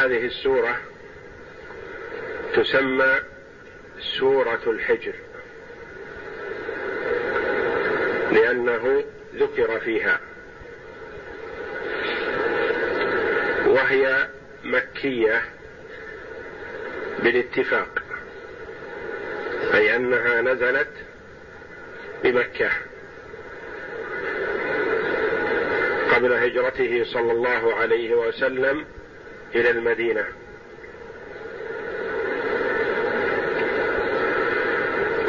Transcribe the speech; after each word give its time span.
هذه 0.00 0.26
السورة 0.26 0.76
تسمى 2.54 3.20
سورة 4.18 4.60
الحجر 4.66 5.12
لأنه 8.32 9.04
ذكر 9.34 9.80
فيها 9.80 10.20
وهي 13.66 14.28
مكية 14.64 15.42
بالاتفاق 17.18 18.02
أي 19.74 19.96
أنها 19.96 20.40
نزلت 20.40 20.92
بمكة 22.24 22.70
قبل 26.12 26.32
هجرته 26.32 27.04
صلى 27.04 27.32
الله 27.32 27.74
عليه 27.74 28.14
وسلم 28.14 28.86
إلى 29.54 29.70
المدينة. 29.70 30.24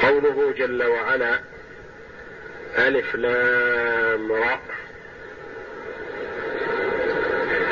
قوله 0.02 0.54
جل 0.58 0.84
وعلا 0.84 1.40
ألف 2.77 3.16
لام 3.16 4.32
را. 4.32 4.60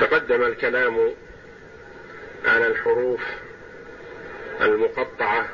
تقدم 0.01 0.43
الكلام 0.43 1.13
على 2.45 2.67
الحروف 2.67 3.21
المقطعة 4.61 5.49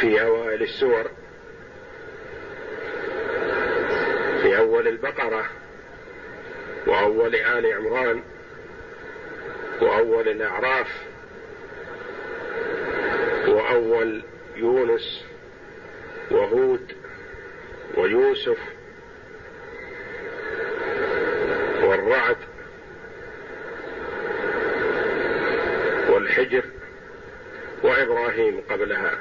في 0.00 0.22
أوائل 0.22 0.62
السور. 0.62 1.10
في 4.42 4.58
أول 4.58 4.88
البقرة 4.88 5.46
وأول 6.86 7.34
آل 7.34 7.72
عمران. 7.72 8.22
وأول 9.80 10.28
الأعراف 10.28 10.88
وأول 13.48 14.22
يونس 14.56 15.24
وهود 16.30 16.92
ويوسف 17.94 18.58
والرعد 21.82 22.36
والحجر 26.08 26.64
وإبراهيم 27.82 28.60
قبلها. 28.70 29.20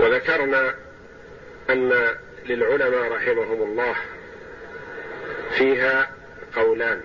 وذكرنا 0.00 0.74
أن 1.70 2.14
للعلماء 2.46 3.12
رحمهم 3.12 3.62
الله 3.62 3.96
فيها 5.58 6.10
قولان. 6.56 7.00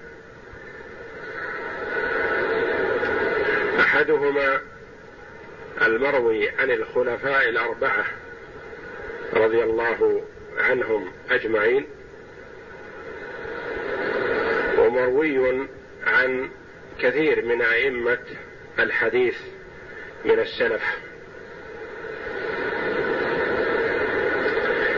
أحدهما 3.79 4.61
المروي 5.81 6.49
عن 6.49 6.71
الخلفاء 6.71 7.49
الأربعة 7.49 8.05
رضي 9.33 9.63
الله 9.63 10.23
عنهم 10.57 11.11
أجمعين 11.29 11.85
ومروي 14.77 15.67
عن 16.05 16.49
كثير 16.99 17.45
من 17.45 17.61
أئمة 17.61 18.19
الحديث 18.79 19.37
من 20.25 20.39
السلف 20.39 20.83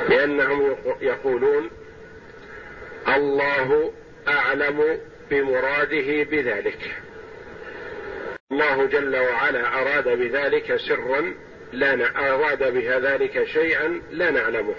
لأنهم 0.09 0.75
يقولون 1.01 1.69
الله 3.15 3.93
أعلم 4.27 4.99
بمراده 5.31 6.23
بذلك. 6.23 6.79
الله 8.51 8.85
جل 8.85 9.17
وعلا 9.17 9.81
أراد 9.81 10.07
بذلك 10.07 10.75
سرا 10.75 11.33
لا 11.73 11.95
ن... 11.95 12.01
أراد 12.01 12.73
بها 12.73 12.99
ذلك 12.99 13.43
شيئا 13.43 14.01
لا 14.11 14.31
نعلمه. 14.31 14.75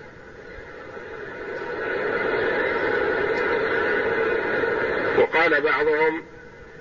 وقال 5.18 5.60
بعضهم 5.60 6.22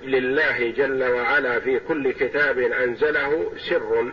لله 0.03 0.71
جل 0.77 1.03
وعلا 1.03 1.59
في 1.59 1.79
كل 1.79 2.11
كتاب 2.11 2.59
أنزله 2.59 3.51
سر 3.69 4.11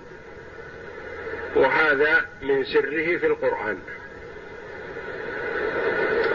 وهذا 1.57 2.27
من 2.43 2.65
سره 2.65 3.19
في 3.19 3.27
القرآن. 3.27 3.79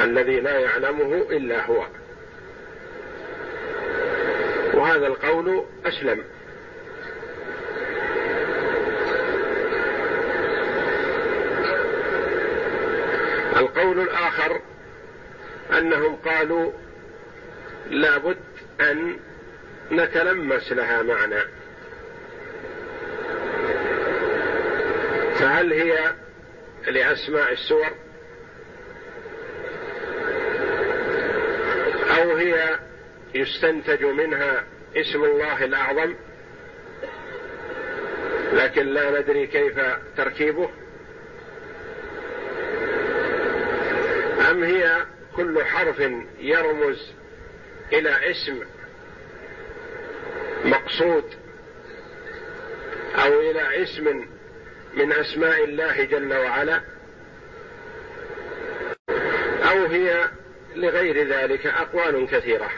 الذي 0.04 0.40
لا 0.40 0.60
يعلمه 0.60 1.16
إلا 1.32 1.66
هو. 1.66 1.86
وهذا 4.74 5.08
القول 5.08 5.66
أسلم. 5.86 6.24
القول 13.58 14.00
الآخر 14.00 14.62
أنهم 15.78 16.16
قالوا 16.16 16.72
لابد 17.90 18.38
أن 18.82 19.20
نتلمس 19.92 20.72
لها 20.72 21.02
معنى. 21.02 21.42
فهل 25.40 25.74
هي 25.74 26.14
لأسماء 26.88 27.52
السور؟ 27.52 27.92
أو 32.24 32.36
هي 32.36 32.80
يستنتج 33.36 34.06
منها 34.06 34.64
اسم 34.96 35.24
الله 35.24 35.66
الأعظم 35.66 36.16
لكن 38.54 38.86
لا 38.86 39.20
ندري 39.20 39.48
كيف 39.48 39.80
تركيبه. 40.18 40.70
أم 44.52 44.64
هي 44.64 45.06
كل 45.36 45.66
حرف 45.66 46.00
يرمز 46.40 47.14
إلى 47.94 48.32
اسم 48.32 48.60
مقصود 50.66 51.26
أو 53.16 53.40
إلى 53.40 53.84
اسم 53.84 54.26
من 54.94 55.12
أسماء 55.12 55.64
الله 55.64 56.04
جل 56.04 56.34
وعلا؟ 56.34 56.82
أو 59.72 59.86
هي 59.86 60.30
لغير 60.76 61.28
ذلك 61.28 61.66
أقوال 61.68 62.28
كثيرة. 62.28 62.70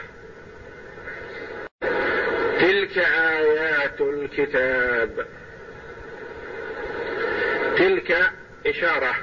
تلك 2.60 2.98
آيات 2.98 4.00
الكتاب. 4.00 5.26
تلك 7.78 8.30
إشارة. 8.66 9.14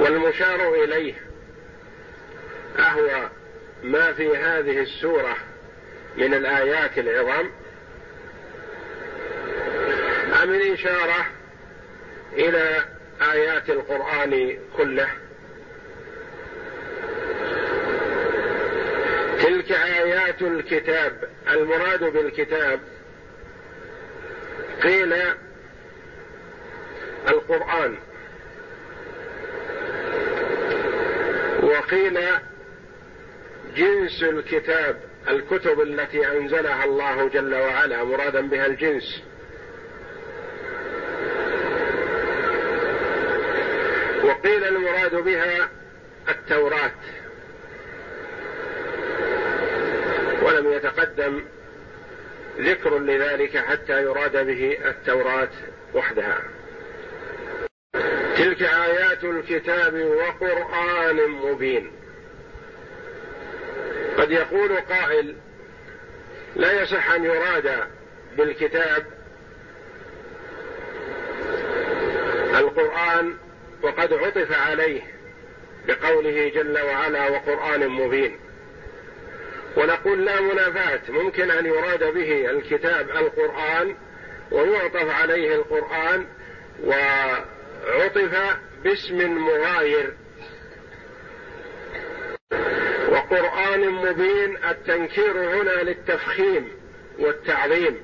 والمشار 0.00 0.74
إليه 0.74 1.14
أهو 2.78 3.28
ما 3.82 4.12
في 4.12 4.36
هذه 4.36 4.80
السورة 4.80 5.36
من 6.16 6.34
الآيات 6.34 6.98
العظام. 6.98 7.50
أم 10.42 10.54
الإشارة 10.54 11.26
إلى 12.32 12.84
آيات 13.32 13.70
القرآن 13.70 14.58
كله؟ 14.76 15.08
تلك 19.42 19.72
آيات 19.72 20.42
الكتاب 20.42 21.28
المراد 21.50 22.04
بالكتاب 22.04 22.80
قيل 24.82 25.14
القرآن. 27.28 27.96
وقيل 31.62 32.18
جنس 33.76 34.22
الكتاب 34.22 35.00
الكتب 35.28 35.80
التي 35.80 36.32
أنزلها 36.32 36.84
الله 36.84 37.28
جل 37.28 37.54
وعلا 37.54 38.04
مرادا 38.04 38.40
بها 38.40 38.66
الجنس. 38.66 39.22
وقيل 44.24 44.64
المراد 44.64 45.14
بها 45.14 45.68
التوراة. 46.28 46.92
ولم 50.62 50.72
يتقدم 50.72 51.44
ذكر 52.58 52.98
لذلك 52.98 53.56
حتى 53.56 54.02
يراد 54.02 54.46
به 54.46 54.78
التوراة 54.84 55.48
وحدها. 55.94 56.42
تلك 58.36 58.62
آيات 58.62 59.24
الكتاب 59.24 59.94
وقرآن 59.94 61.28
مبين. 61.28 61.92
قد 64.18 64.30
يقول 64.30 64.76
قائل 64.76 65.36
لا 66.56 66.82
يصح 66.82 67.10
أن 67.10 67.24
يراد 67.24 67.78
بالكتاب 68.36 69.06
القرآن 72.54 73.36
وقد 73.82 74.12
عطف 74.12 74.52
عليه 74.52 75.02
بقوله 75.86 76.48
جل 76.54 76.78
وعلا 76.78 77.28
وقرآن 77.28 77.88
مبين. 77.88 78.41
ونقول 79.76 80.24
لا 80.24 80.40
منافاة 80.40 81.00
ممكن 81.08 81.50
أن 81.50 81.66
يراد 81.66 82.04
به 82.04 82.50
الكتاب 82.50 83.10
القرآن 83.10 83.96
ويعطف 84.50 85.10
عليه 85.10 85.54
القرآن 85.54 86.26
وعطف 86.84 88.58
باسم 88.84 89.34
مغاير. 89.34 90.12
وقرآن 93.08 93.90
مبين 93.90 94.56
التنكير 94.70 95.32
هنا 95.32 95.82
للتفخيم 95.82 96.68
والتعظيم. 97.18 98.00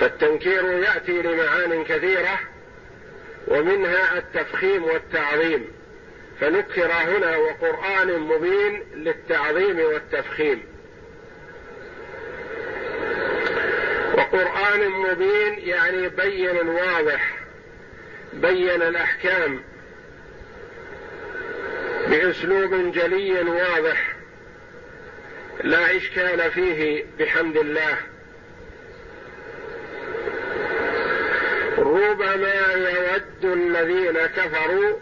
فالتنكير 0.00 0.64
يأتي 0.64 1.22
لمعان 1.22 1.84
كثيرة 1.84 2.38
ومنها 3.48 4.18
التفخيم 4.18 4.84
والتعظيم. 4.84 5.81
فنكر 6.40 6.92
هنا 6.92 7.36
وقرآن 7.36 8.18
مبين 8.18 8.82
للتعظيم 8.94 9.80
والتفخيم. 9.80 10.62
وقرآن 14.14 14.88
مبين 14.88 15.58
يعني 15.58 16.08
بين 16.08 16.68
واضح 16.68 17.38
بين 18.32 18.82
الأحكام 18.82 19.60
بأسلوب 22.08 22.92
جلي 22.92 23.40
واضح 23.40 24.16
لا 25.64 25.96
إشكال 25.96 26.50
فيه 26.50 27.04
بحمد 27.18 27.56
الله. 27.56 27.96
ربما 31.78 32.72
يود 32.74 33.44
الذين 33.44 34.26
كفروا 34.26 34.98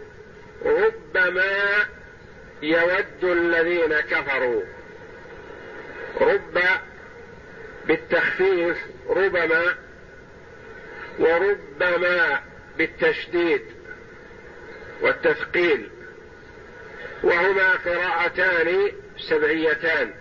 ربما 0.65 1.85
يود 2.61 3.23
الذين 3.23 3.99
كفروا. 3.99 4.63
رب 6.21 6.59
بالتخفيف 7.87 8.77
ربما 9.09 9.75
وربما 11.19 12.43
بالتشديد 12.77 13.61
والتثقيل. 15.01 15.89
وهما 17.23 17.71
قراءتان 17.71 18.91
سبعيتان. 19.17 20.13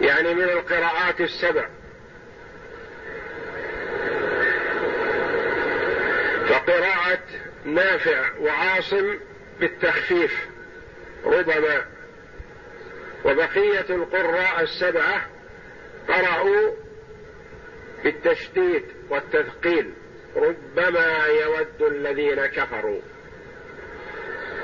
يعني 0.00 0.34
من 0.34 0.44
القراءات 0.44 1.20
السبع. 1.20 1.68
فقراءة 6.48 7.45
نافع 7.66 8.30
وعاصم 8.40 9.18
بالتخفيف 9.60 10.46
ربما. 11.24 11.84
وبقية 13.24 13.86
القراء 13.90 14.60
السبعة 14.62 15.26
قرأوا 16.08 16.70
بالتشديد 18.04 18.84
والتثقيل. 19.10 19.92
ربما 20.36 21.26
يود 21.26 21.82
الذين 21.82 22.46
كفروا. 22.46 23.00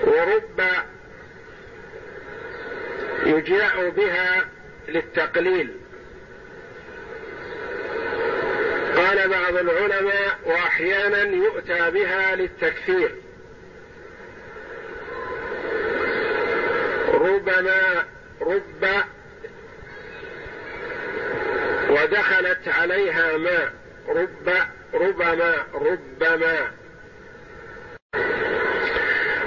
ورب 0.05 0.61
يجاء 3.27 3.89
بها 3.89 4.49
للتقليل. 4.89 5.82
قال 9.03 9.29
بعض 9.29 9.57
العلماء 9.57 10.39
وأحيانا 10.45 11.23
يؤتى 11.23 11.91
بها 11.91 12.37
للتكثير 12.37 13.15
ربما 17.09 18.05
رب 18.41 19.05
ودخلت 21.91 22.69
عليها 22.69 23.37
ماء 23.37 23.73
رب 24.09 24.53
ربما 24.95 25.55
ربما. 25.75 26.73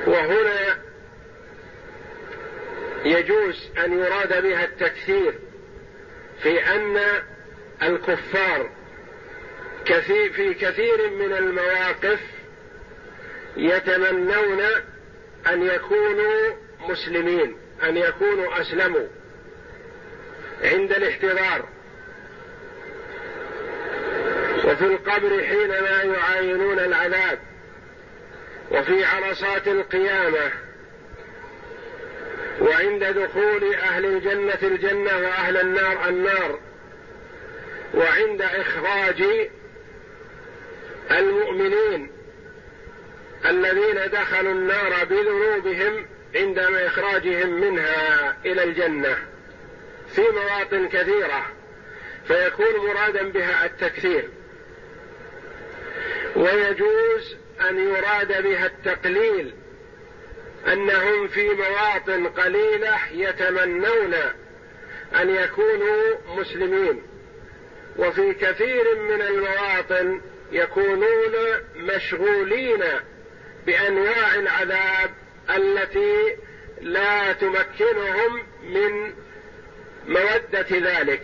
وهنا 0.08 0.80
يجوز 3.06 3.70
أن 3.86 4.00
يراد 4.00 4.44
بها 4.44 4.66
التكثير 4.66 5.34
في 6.44 6.60
أن 6.76 6.98
الكفار 7.84 8.70
كثير 9.86 10.34
في 10.34 10.54
كثير 10.54 11.10
من 11.10 11.34
المواقف 11.34 12.20
يتمنون 13.58 14.62
أن 15.48 15.64
يكونوا 15.64 16.56
مسلمين 16.80 17.58
أن 17.84 17.98
يكونوا 17.98 18.62
أسلموا 18.62 19.08
عند 20.64 20.92
الاحتضار. 20.92 21.66
وفي 24.66 24.86
القبر 24.86 25.44
حينما 25.44 26.04
يعاينون 26.04 26.80
العذاب 26.80 27.40
وفي 28.72 29.06
عرصات 29.06 29.68
القيامة 29.68 30.52
وعند 32.62 33.04
دخول 33.04 33.74
أهل 33.74 34.06
الجنة 34.06 34.58
الجنة 34.64 35.18
وأهل 35.18 35.58
النار 35.58 36.10
النار 36.10 36.60
وعند 37.94 38.42
إخراج 38.42 39.24
المؤمنين 41.12 42.12
الذين 43.46 44.12
دخلوا 44.12 44.52
النار 44.52 45.06
بذنوبهم 45.06 46.06
عندما 46.36 46.88
إخراجهم 46.88 47.62
منها 47.62 48.38
إلى 48.46 48.64
الجنة 48.64 49.18
في 50.08 50.22
مواطن 50.22 50.88
كثيرة 50.88 51.46
فيكون 52.28 52.88
مرادا 52.88 53.30
بها 53.30 53.66
التكثير 53.66 54.30
ويجوز 56.36 57.36
أن 57.70 57.90
يراد 57.90 58.44
بها 58.44 58.66
التقليل 58.66 59.54
أنهم 60.68 61.28
في 61.28 61.50
مواطن 61.50 62.28
قليلة 62.28 62.98
يتمنون 63.12 64.14
أن 65.22 65.30
يكونوا 65.30 66.16
مسلمين. 66.38 67.02
وفي 67.98 68.34
كثير 68.34 69.00
من 69.00 69.22
المواطن 69.22 70.22
يكونون 70.52 71.34
مشغولين 71.76 72.84
بأنواع 73.66 74.36
العذاب 74.36 75.12
التي 75.56 76.38
لا 76.82 77.34
تمكنهم 77.34 78.44
من 78.64 79.14
مودة 80.08 80.68
ذلك. 80.72 81.22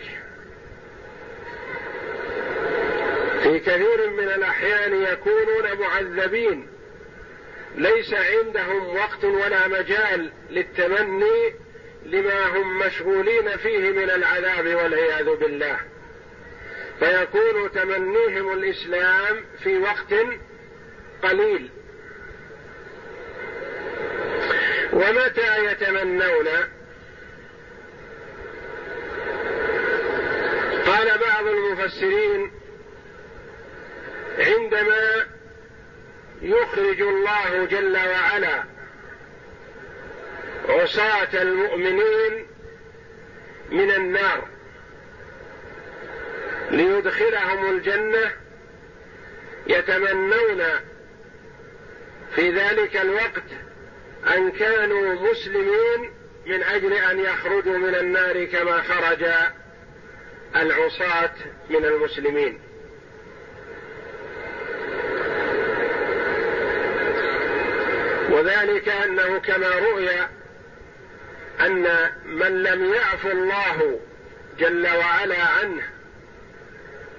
في 3.42 3.58
كثير 3.58 4.10
من 4.10 4.28
الأحيان 4.28 5.02
يكونون 5.02 5.78
معذبين. 5.80 6.66
ليس 7.76 8.14
عندهم 8.14 8.96
وقت 8.96 9.24
ولا 9.24 9.68
مجال 9.68 10.32
للتمني 10.50 11.54
لما 12.06 12.46
هم 12.46 12.78
مشغولين 12.78 13.56
فيه 13.56 13.90
من 13.90 14.10
العذاب 14.10 14.66
والعياذ 14.66 15.36
بالله. 15.36 15.91
فيكون 16.98 17.72
تمنيهم 17.72 18.52
الإسلام 18.52 19.44
في 19.62 19.78
وقت 19.78 20.14
قليل. 21.22 21.70
ومتى 24.92 25.64
يتمنون؟ 25.64 26.48
قال 30.86 31.18
بعض 31.18 31.46
المفسرين 31.46 32.50
عندما 34.38 35.26
يخرج 36.42 37.00
الله 37.00 37.64
جل 37.64 37.96
وعلا 37.96 38.64
عصاة 40.68 41.42
المؤمنين 41.42 42.46
من 43.70 43.90
النار 43.90 44.48
ليدخلهم 46.72 47.76
الجنة 47.76 48.32
يتمنون 49.66 50.62
في 52.34 52.50
ذلك 52.50 52.96
الوقت 52.96 53.42
أن 54.36 54.50
كانوا 54.50 55.30
مسلمين 55.30 56.12
من 56.46 56.62
أجل 56.62 56.92
أن 56.92 57.20
يخرجوا 57.20 57.78
من 57.78 57.94
النار 57.94 58.44
كما 58.44 58.82
خرج 58.82 59.24
العصاة 60.56 61.34
من 61.70 61.84
المسلمين. 61.84 62.60
وذلك 68.30 68.88
أنه 68.88 69.38
كما 69.38 69.68
روي 69.68 70.10
أن 71.60 72.10
من 72.24 72.62
لم 72.62 72.94
يعف 72.94 73.26
الله 73.26 74.00
جل 74.58 74.86
وعلا 74.86 75.42
عنه 75.42 75.82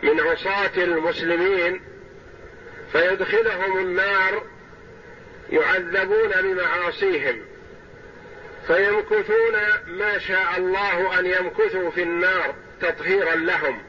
من 0.04 0.20
عصاة 0.20 0.72
المسلمين 0.78 1.82
فيدخلهم 2.92 3.80
النار 3.80 4.44
يعذبون 5.50 6.32
بمعاصيهم 6.42 7.42
فيمكثون 8.68 9.54
ما 9.88 10.20
شاء 10.20 10.58
الله 10.58 11.20
أن 11.20 11.26
يمكثوا 11.26 11.92
في 11.92 12.04
النار 12.04 12.56
تطهيرا 12.82 13.36
لهم. 13.36 13.82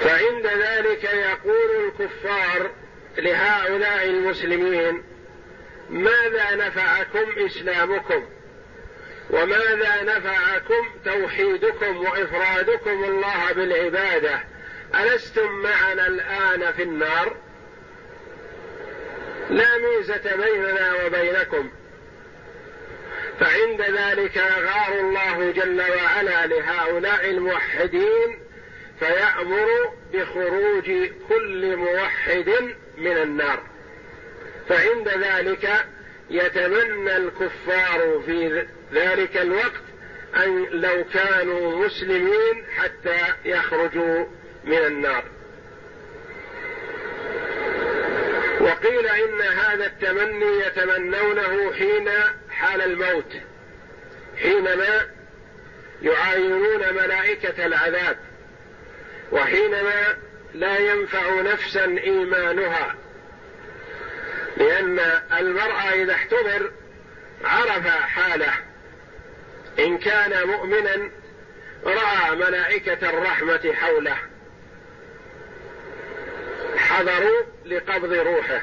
فعند 0.00 0.46
ذلك 0.46 1.04
يقول 1.04 1.86
الكفار 1.86 2.70
لهؤلاء 3.18 4.04
المسلمين 4.04 5.02
ماذا 5.90 6.54
نفعكم 6.54 7.44
إسلامكم؟ 7.46 8.26
وماذا 9.32 10.02
نفعكم 10.02 10.88
توحيدكم 11.04 11.96
وإفرادكم 11.96 13.04
الله 13.04 13.52
بالعبادة؟ 13.52 14.40
ألستم 14.94 15.50
معنا 15.52 16.06
الآن 16.06 16.72
في 16.72 16.82
النار؟ 16.82 17.36
لا 19.50 19.78
ميزة 19.78 20.36
بيننا 20.36 21.04
وبينكم. 21.04 21.70
فعند 23.40 23.80
ذلك 23.80 24.36
يغار 24.36 25.00
الله 25.00 25.50
جل 25.50 25.80
وعلا 25.80 26.46
لهؤلاء 26.46 27.30
الموحدين 27.30 28.38
فيأمر 29.00 29.92
بخروج 30.12 30.90
كل 31.28 31.76
موحد 31.76 32.74
من 32.98 33.16
النار. 33.16 33.62
فعند 34.68 35.08
ذلك 35.08 35.86
يتمنى 36.30 37.16
الكفار 37.16 38.22
في 38.26 38.66
ذلك 38.92 39.36
الوقت 39.36 39.82
أن 40.36 40.64
لو 40.70 41.04
كانوا 41.14 41.86
مسلمين 41.86 42.64
حتى 42.76 43.18
يخرجوا 43.44 44.26
من 44.64 44.78
النار. 44.78 45.24
وقيل 48.60 49.06
إن 49.06 49.40
هذا 49.40 49.86
التمني 49.86 50.58
يتمنونه 50.66 51.72
حين 51.72 52.08
حال 52.50 52.82
الموت 52.82 53.32
حينما 54.42 55.06
يعاينون 56.02 56.94
ملائكة 56.94 57.66
العذاب 57.66 58.16
وحينما 59.32 60.16
لا 60.54 60.78
ينفع 60.78 61.40
نفسا 61.40 61.84
إيمانها. 61.84 62.94
لأن 64.56 64.98
المرأة 65.38 65.92
إذا 65.92 66.12
احتضر 66.12 66.70
عرف 67.44 67.88
حاله. 67.88 68.52
إن 69.78 69.98
كان 69.98 70.46
مؤمنا 70.48 71.10
رأى 71.84 72.36
ملائكة 72.36 73.10
الرحمة 73.10 73.72
حوله. 73.74 74.16
حضروا 76.76 77.42
لقبض 77.66 78.12
روحه. 78.12 78.62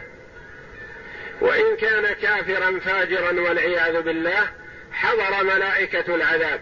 وإن 1.42 1.78
كان 1.78 2.14
كافرا 2.14 2.80
فاجرا 2.80 3.42
والعياذ 3.42 4.02
بالله 4.02 4.50
حضر 4.92 5.44
ملائكة 5.44 6.16
العذاب. 6.16 6.62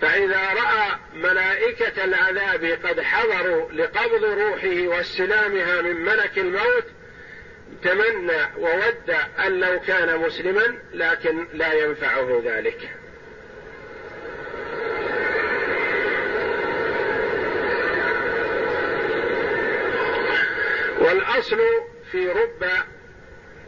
فإذا 0.00 0.54
رأى 0.54 0.98
ملائكة 1.14 2.04
العذاب 2.04 2.64
قد 2.64 3.00
حضروا 3.00 3.72
لقبض 3.72 4.24
روحه 4.24 4.88
واستلامها 4.88 5.82
من 5.82 6.04
ملك 6.04 6.38
الموت 6.38 6.84
تمنى 7.82 8.46
وود 8.58 9.10
أن 9.46 9.60
لو 9.60 9.80
كان 9.80 10.18
مسلما 10.18 10.78
لكن 10.92 11.46
لا 11.52 11.72
ينفعه 11.72 12.42
ذلك. 12.44 12.90
والأصل 21.00 21.60
في 22.12 22.28
رب 22.28 22.70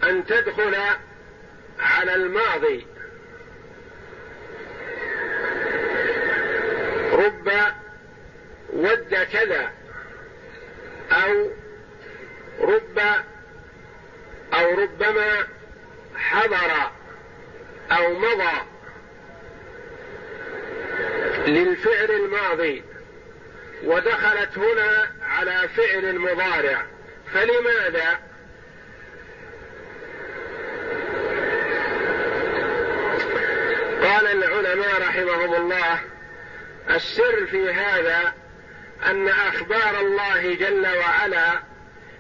أن 0.05 0.27
تدخل 0.27 0.75
على 1.81 2.15
الماضي. 2.15 2.87
رب 7.13 7.53
ود 8.73 9.15
كذا 9.33 9.71
أو 11.13 11.51
رب 12.61 13.01
أو 14.55 14.75
ربما 14.75 15.47
حضر 16.17 16.91
أو 17.93 18.15
مضى 18.15 18.63
للفعل 21.47 22.11
الماضي 22.11 22.83
ودخلت 23.85 24.59
هنا 24.59 25.11
على 25.23 25.69
فعل 25.69 26.19
مضارع. 26.19 26.87
فلماذا؟ 27.35 28.19
قال 34.03 34.27
العلماء 34.27 35.01
رحمهم 35.01 35.55
الله 35.55 36.01
السر 36.91 37.47
في 37.47 37.73
هذا 37.73 38.35
أن 39.07 39.29
أخبار 39.29 40.01
الله 40.01 40.55
جل 40.55 40.87
وعلا 40.99 41.63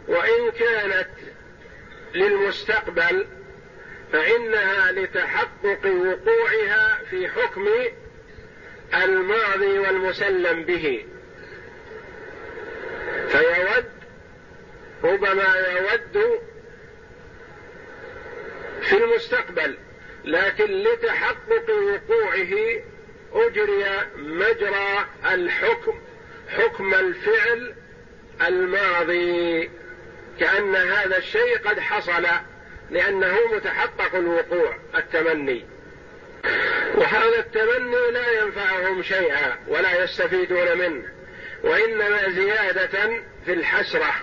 وإن 0.08 0.50
كانت 0.58 1.08
للمستقبل 2.14 3.26
فإنها 4.12 4.92
لتحقق 4.92 5.87
وقوعها 5.87 7.00
في 7.11 7.28
حكم 7.28 7.69
الماضي 8.95 9.78
والمسلم 9.78 10.62
به. 10.62 11.07
فيود 13.28 13.85
ربما 15.04 15.54
يود 15.57 16.40
في 18.83 18.97
المستقبل 18.97 19.78
لكن 20.25 20.64
لتحقق 20.64 21.71
وقوعه 21.71 22.83
أجري 23.33 23.85
مجرى 24.16 25.07
الحكم 25.33 26.00
حكم 26.49 26.95
الفعل 26.95 27.75
الماضي. 28.47 29.71
كأن 30.40 30.76
هذا 30.76 31.18
الشيء 31.18 31.58
قد 31.64 31.80
حصل 31.80 32.26
لأنه 32.90 33.38
متحقق 33.52 34.14
الوقوع 34.14 34.76
التمني. 34.94 35.64
وهذا 36.94 37.38
التمني 37.38 38.10
لا 38.10 38.42
ينفعهم 38.42 39.02
شيئا 39.02 39.58
ولا 39.68 40.04
يستفيدون 40.04 40.78
منه 40.78 41.08
وإنما 41.64 42.28
زيادة 42.28 43.22
في 43.44 43.52
الحسرة 43.52 44.14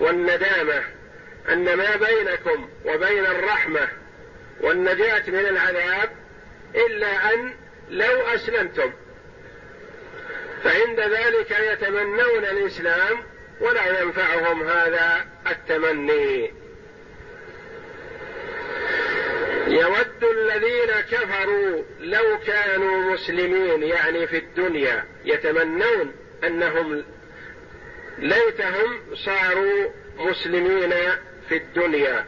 والندامة 0.00 0.82
أن 1.48 1.74
ما 1.74 1.96
بينكم 1.96 2.68
وبين 2.84 3.26
الرحمة 3.26 3.88
والنجاة 4.60 5.22
من 5.28 5.46
العذاب 5.46 6.10
إلا 6.74 7.34
أن 7.34 7.54
لو 7.90 8.20
أسلمتم. 8.20 8.92
فعند 10.64 11.00
ذلك 11.00 11.50
يتمنون 11.50 12.44
الإسلام 12.44 13.18
ولا 13.60 14.00
ينفعهم 14.02 14.62
هذا 14.62 15.26
التمني. 15.50 16.52
يود 19.66 20.24
الذين 20.24 20.90
كفروا 21.10 21.82
لو 22.00 22.38
كانوا 22.46 23.12
مسلمين 23.12 23.82
يعني 23.82 24.26
في 24.26 24.38
الدنيا 24.38 25.04
يتمنون 25.24 26.12
أنهم 26.44 27.04
ليتهم 28.18 29.00
صاروا 29.14 29.90
مسلمين 30.18 30.94
في 31.48 31.56
الدنيا. 31.56 32.24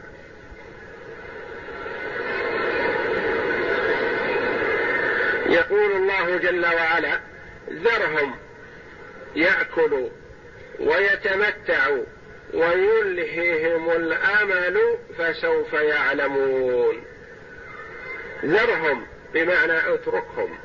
يقول 5.47 5.93
الله 5.93 6.37
جل 6.37 6.67
وعلا 6.67 7.21
ذرهم 7.71 8.35
يأكلوا 9.37 10.09
ويتمتعوا 10.81 12.05
ويلههم 12.55 13.91
الأمل 13.91 14.99
فسوف 15.19 15.73
يعلمون. 15.73 17.05
ذرهم 18.45 19.07
بمعنى 19.35 19.95
اتركهم. 19.95 20.59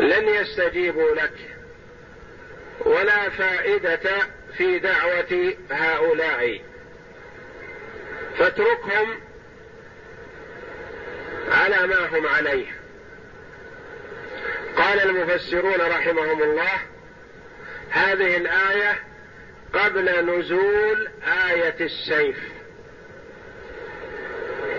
لن 0.00 0.28
يستجيبوا 0.28 1.14
لك 1.14 1.34
ولا 2.80 3.30
فائدة 3.30 4.10
في 4.56 4.78
دعوة 4.78 5.54
هؤلاء. 5.70 6.60
فاتركهم 8.38 9.20
على 11.50 11.86
ما 11.86 12.18
هم 12.18 12.26
عليه. 12.26 12.75
قال 14.76 15.00
المفسرون 15.00 15.80
رحمهم 15.80 16.42
الله 16.42 16.78
هذه 17.90 18.36
الآية 18.36 18.98
قبل 19.72 20.30
نزول 20.38 21.08
آية 21.50 21.76
السيف. 21.80 22.36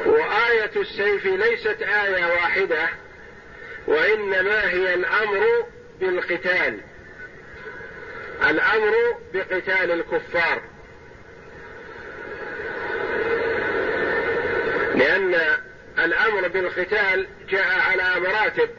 وآية 0.06 0.72
السيف 0.76 1.26
ليست 1.26 1.82
آية 1.82 2.26
واحدة 2.26 2.90
وإنما 3.88 4.70
هي 4.70 4.94
الأمر 4.94 5.66
بالقتال. 6.00 6.80
الأمر 8.50 8.94
بقتال 9.34 9.92
الكفار. 9.92 10.62
لأن 14.96 15.36
الأمر 16.00 16.48
بالقتال 16.48 17.28
جاء 17.50 17.80
على 17.80 18.20
مراتب. 18.20 18.70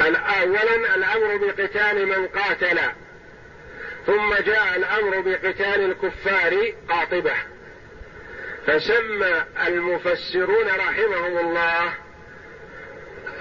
اولا 0.00 0.94
الأمر 0.94 1.36
بقتال 1.36 2.06
من 2.06 2.26
قاتل 2.26 2.78
ثم 4.06 4.34
جاء 4.34 4.76
الأمر 4.76 5.20
بقتال 5.20 5.90
الكفار 5.90 6.72
قاطبة. 6.88 7.34
فسمى 8.66 9.44
المفسرون 9.66 10.66
رحمهم 10.66 11.38
الله 11.38 11.94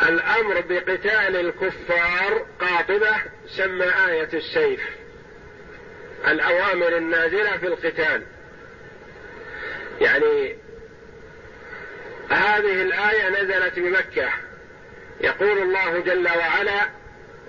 الأمر 0.10 0.63
بقتال 0.70 1.36
الكفار 1.36 2.46
قاطبة 2.60 3.16
سمى 3.48 3.86
آية 3.86 4.30
السيف 4.34 4.82
الأوامر 6.28 6.98
النازلة 6.98 7.58
في 7.58 7.68
القتال. 7.68 8.24
يعني 10.01 10.56
هذه 12.30 12.82
الآية 12.82 13.30
نزلت 13.30 13.80
بمكة. 13.80 14.30
يقول 15.22 15.58
الله 15.58 16.00
جل 16.00 16.28
وعلا 16.28 16.90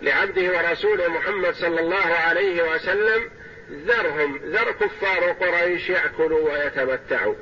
لعبده 0.03 0.43
ورسوله 0.43 1.09
محمد 1.09 1.55
صلى 1.55 1.81
الله 1.81 2.07
عليه 2.07 2.75
وسلم 2.75 3.31
ذرهم 3.71 4.41
ذر 4.45 4.73
كفار 4.73 5.33
قريش 5.33 5.89
يأكلوا 5.89 6.53
ويتمتعوا. 6.53 7.35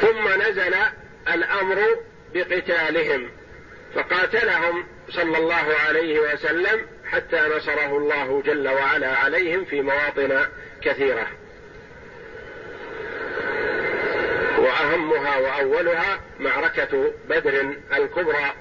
ثم 0.00 0.28
نزل 0.42 0.74
الأمر 1.34 1.78
بقتالهم 2.34 3.30
فقاتلهم 3.94 4.86
صلى 5.08 5.38
الله 5.38 5.74
عليه 5.88 6.20
وسلم 6.20 6.86
حتى 7.10 7.40
نصره 7.56 7.98
الله 7.98 8.42
جل 8.46 8.68
وعلا 8.68 9.16
عليهم 9.16 9.64
في 9.64 9.82
مواطن 9.82 10.46
كثيرة. 10.82 11.26
وأهمها 14.80 15.38
وأولها 15.38 16.20
معركة 16.40 17.12
بدر 17.28 17.74
الكبرى 17.96 18.54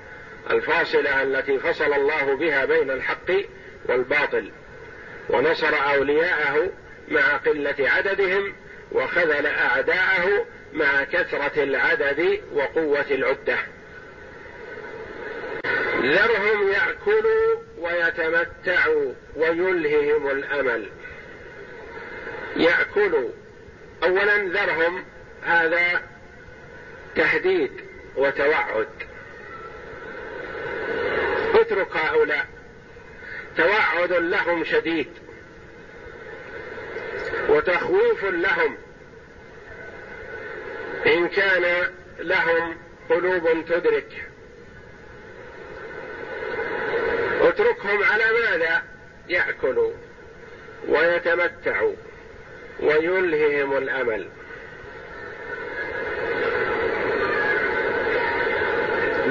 الفاصلة 0.51 1.23
التي 1.23 1.59
فصل 1.59 1.93
الله 1.93 2.35
بها 2.35 2.65
بين 2.65 2.91
الحق 2.91 3.31
والباطل. 3.85 4.51
ونصر 5.29 5.73
أولياءه 5.93 6.69
مع 7.07 7.37
قلة 7.37 7.75
عددهم 7.79 8.53
وخذل 8.91 9.45
أعداءه 9.45 10.45
مع 10.73 11.03
كثرة 11.03 11.63
العدد 11.63 12.41
وقوة 12.53 13.05
العدة. 13.11 13.57
ذرهم 15.95 16.71
يأكلوا 16.71 17.55
ويتمتعوا 17.77 19.13
ويلههم 19.35 20.29
الأمل. 20.29 20.89
يأكلوا. 22.55 23.29
اولا 24.03 24.37
ذرهم 24.37 25.05
هذا 25.43 26.01
تهديد 27.15 27.71
وتوعد. 28.15 28.87
اترك 31.53 31.97
هؤلاء. 31.97 32.47
توعد 33.57 34.13
لهم 34.13 34.63
شديد. 34.63 35.09
وتخويف 37.49 38.23
لهم. 38.23 38.77
إن 41.05 41.27
كان 41.27 41.91
لهم 42.19 42.77
قلوب 43.09 43.65
تدرك. 43.69 44.25
اتركهم 47.41 48.03
على 48.03 48.23
ماذا؟ 48.23 48.83
يأكلوا 49.29 49.91
ويتمتعوا 50.87 51.95
ويلههم 52.79 53.77
الأمل. 53.77 54.29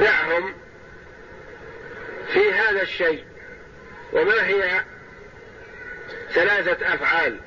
دعهم 0.01 0.55
في 2.33 2.53
هذا 2.53 2.83
الشيء. 2.83 3.25
وما 4.13 4.47
هي 4.47 4.85
ثلاثة 6.31 6.95
أفعال 6.95 7.41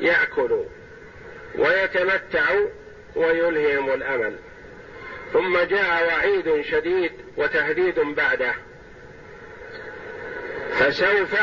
يأكلوا 0.00 0.64
ويتمتعوا 1.54 2.68
ويلههم 3.16 3.92
الأمل. 3.94 4.36
ثم 5.32 5.58
جاء 5.58 6.06
وعيد 6.06 6.62
شديد 6.62 7.12
وتهديد 7.36 8.00
بعده. 8.00 8.54
فسوف 10.72 11.36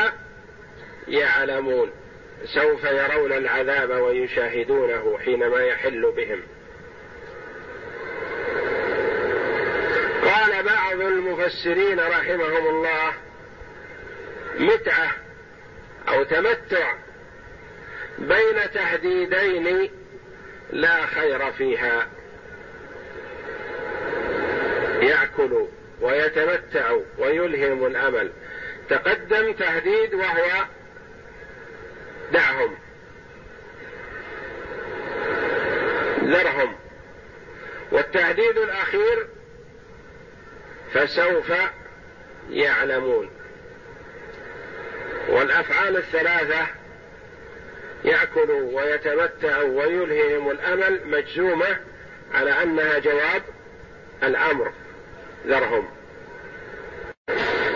يعلمون 1.08 1.90
سوف 2.44 2.84
يرون 2.84 3.32
العذاب 3.32 3.90
ويشاهدونه 3.90 5.18
حينما 5.18 5.60
يحل 5.60 6.12
بهم. 6.16 6.42
قال 10.32 10.62
بعض 10.62 11.00
المفسرين 11.00 12.00
رحمهم 12.00 12.66
الله 12.66 13.12
متعة 14.58 15.10
أو 16.08 16.24
تمتع 16.24 16.94
بين 18.18 18.70
تهديدين 18.74 19.90
لا 20.72 21.06
خير 21.06 21.52
فيها. 21.52 22.08
يأكل 25.00 25.66
ويتمتع 26.00 26.96
ويلهم 27.18 27.86
الأمل. 27.86 28.32
تقدم 28.90 29.52
تهديد 29.52 30.14
وهو 30.14 30.64
دعهم. 32.32 32.76
ذرهم. 36.24 36.76
والتهديد 37.92 38.58
الأخير 38.58 39.28
فسوف 40.94 41.52
يعلمون. 42.50 43.30
والأفعال 45.28 45.96
الثلاثة 45.96 46.66
ياكل 48.04 48.50
ويتمتع 48.50 49.58
ويلههم 49.58 50.50
الأمل 50.50 51.00
مجزومة 51.06 51.76
على 52.34 52.62
أنها 52.62 52.98
جواب 52.98 53.42
الأمر 54.22 54.72
ذرهم. 55.46 55.88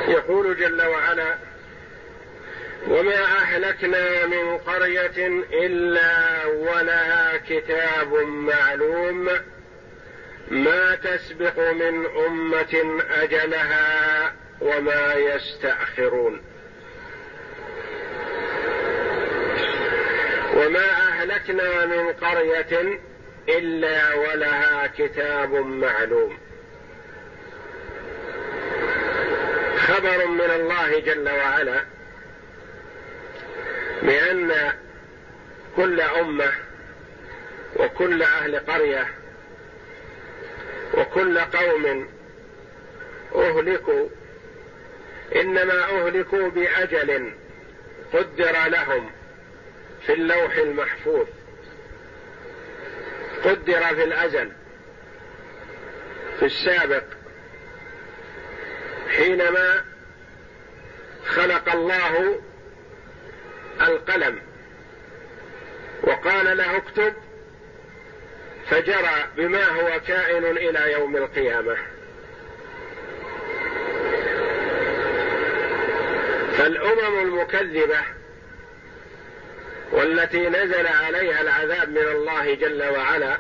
يقول 0.09 0.57
جل 0.57 0.83
وعلا 0.83 1.35
وما 2.89 3.25
أهلكنا 3.25 4.27
من 4.27 4.59
قرية 4.59 5.27
إلا 5.53 6.45
ولها 6.47 7.37
كتاب 7.37 8.13
معلوم 8.27 9.31
ما 10.51 10.95
تسبق 10.95 11.59
من 11.59 12.07
أمة 12.27 13.03
أجلها 13.11 14.33
وما 14.61 15.15
يستأخرون. 15.15 16.43
وما 20.55 20.91
أهلكنا 20.91 21.87
من 21.87 22.13
قرية 22.13 23.01
إلا 23.49 24.15
ولها 24.15 24.87
كتاب 24.99 25.55
معلوم. 25.55 26.39
خبر 29.79 30.27
من 30.27 30.51
الله 30.51 31.01
جل 31.01 31.29
وعلا 31.29 31.85
بأن 34.03 34.73
كل 35.77 36.01
أمة 36.01 36.53
وكل 37.77 38.23
أهل 38.23 38.59
قرية 38.59 39.07
وكل 40.95 41.39
قوم 41.39 42.09
أهلكوا 43.35 44.09
إنما 45.37 45.81
أهلكوا 45.85 46.49
بأجل 46.49 47.33
قدر 48.13 48.53
لهم 48.69 49.11
في 50.07 50.13
اللوح 50.13 50.57
المحفوظ. 50.57 51.27
قدر 53.45 53.81
في 53.95 54.05
الأزل 54.05 54.53
في 56.39 56.45
السابق 56.45 57.05
حينما 59.09 59.85
خلق 61.27 61.73
الله 61.73 62.41
القلم 63.81 64.43
وقال 66.03 66.57
له 66.57 66.77
اكتب 66.77 67.13
فجرى 68.71 69.25
بما 69.37 69.65
هو 69.65 70.01
كائن 70.07 70.45
إلى 70.45 70.93
يوم 70.93 71.17
القيامة. 71.17 71.77
فالأمم 76.59 77.19
المكذبة 77.23 77.99
والتي 79.93 80.49
نزل 80.49 80.87
عليها 80.87 81.41
العذاب 81.41 81.89
من 81.89 81.99
الله 81.99 82.55
جل 82.55 82.83
وعلا 82.83 83.39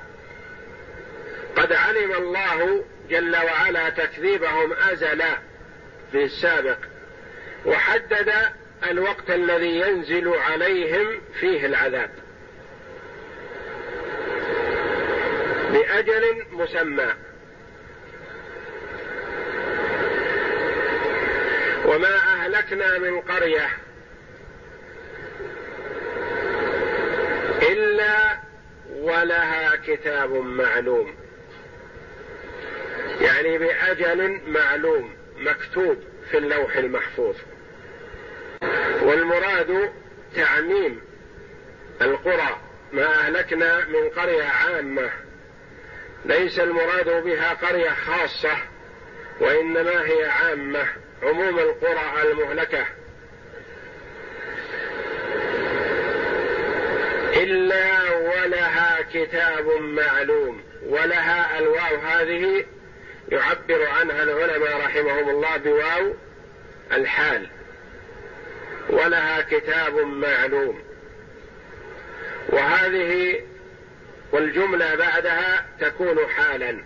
قد 1.56 1.72
علم 1.72 2.12
الله 2.12 2.84
جل 3.10 3.36
وعلا 3.36 3.90
تكذيبهم 3.90 4.72
ازلا 4.72 5.38
في 6.12 6.24
السابق 6.24 6.78
وحدد 7.66 8.32
الوقت 8.90 9.30
الذي 9.30 9.80
ينزل 9.80 10.28
عليهم 10.28 11.20
فيه 11.40 11.66
العذاب. 11.66 12.10
باجل 15.72 16.46
مسمى. 16.52 17.12
وما 21.84 22.14
أهلكنا 22.14 22.98
من 22.98 23.20
قرية 23.20 23.68
إلا 27.62 28.38
ولها 28.90 29.76
كتاب 29.76 30.32
معلوم. 30.32 31.14
يعني 33.20 33.58
بأجل 33.58 34.40
معلوم 34.46 35.14
مكتوب 35.38 35.96
في 36.30 36.38
اللوح 36.38 36.76
المحفوظ. 36.76 37.36
والمراد 39.02 39.92
تعميم 40.36 41.00
القرى 42.02 42.60
ما 42.92 43.06
أهلكنا 43.06 43.84
من 43.84 44.08
قرية 44.08 44.44
عامة. 44.44 45.10
ليس 46.24 46.58
المراد 46.58 47.24
بها 47.24 47.54
قرية 47.54 47.90
خاصة 47.90 48.56
وإنما 49.40 50.06
هي 50.06 50.24
عامة 50.24 50.86
عموم 51.22 51.58
القرى 51.58 52.22
المهلكة. 52.30 52.86
إلا 57.36 58.10
ولها 58.18 58.98
كتاب 59.12 59.66
معلوم 59.80 60.62
ولها 60.86 61.58
الواو 61.58 61.96
هذه 61.96 62.64
يعبر 63.28 63.86
عنها 63.86 64.22
العلماء 64.22 64.76
رحمهم 64.76 65.30
الله 65.30 65.56
بواو 65.56 66.14
الحال. 66.92 67.46
ولها 68.90 69.40
كتاب 69.40 69.94
معلوم. 69.98 70.82
وهذه 72.48 73.40
والجملة 74.32 74.94
بعدها 74.94 75.66
تكون 75.80 76.26
حالا. 76.26 76.78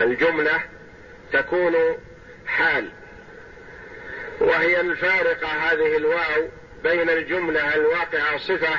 الجملة 0.00 0.60
تكون 1.32 1.98
حال. 2.46 2.88
وهي 4.40 4.80
الفارقة 4.80 5.48
هذه 5.48 5.96
الواو 5.96 6.48
بين 6.84 7.10
الجملة 7.10 7.74
الواقعة 7.74 8.38
صفة 8.38 8.78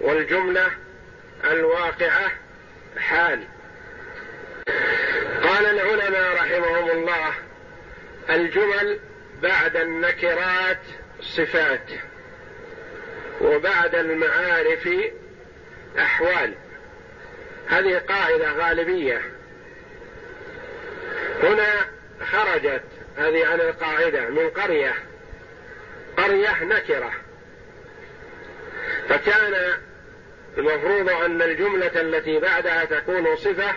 والجملة 0.00 0.70
الواقعة 1.44 2.30
حال. 2.98 3.40
قال 5.42 5.66
العلماء 5.66 6.34
رحمهم 6.34 6.90
الله 6.90 7.32
الجمل 8.30 8.98
بعد 9.42 9.76
النكرات 9.76 10.78
صفات 11.20 11.90
وبعد 13.40 13.94
المعارف 13.94 14.88
أحوال. 15.98 16.54
هذه 17.68 17.98
قاعدة 17.98 18.52
غالبية. 18.52 19.20
هنا 21.42 21.74
خرجت 22.24 22.82
هذه 23.16 23.46
عن 23.46 23.60
القاعدة 23.60 24.28
من 24.28 24.50
قرية. 24.50 24.94
قرية 26.16 26.64
نكرة. 26.64 27.12
فكان 29.08 29.72
المفروض 30.58 31.08
أن 31.10 31.42
الجملة 31.42 32.00
التي 32.00 32.38
بعدها 32.38 32.84
تكون 32.84 33.36
صفة 33.36 33.74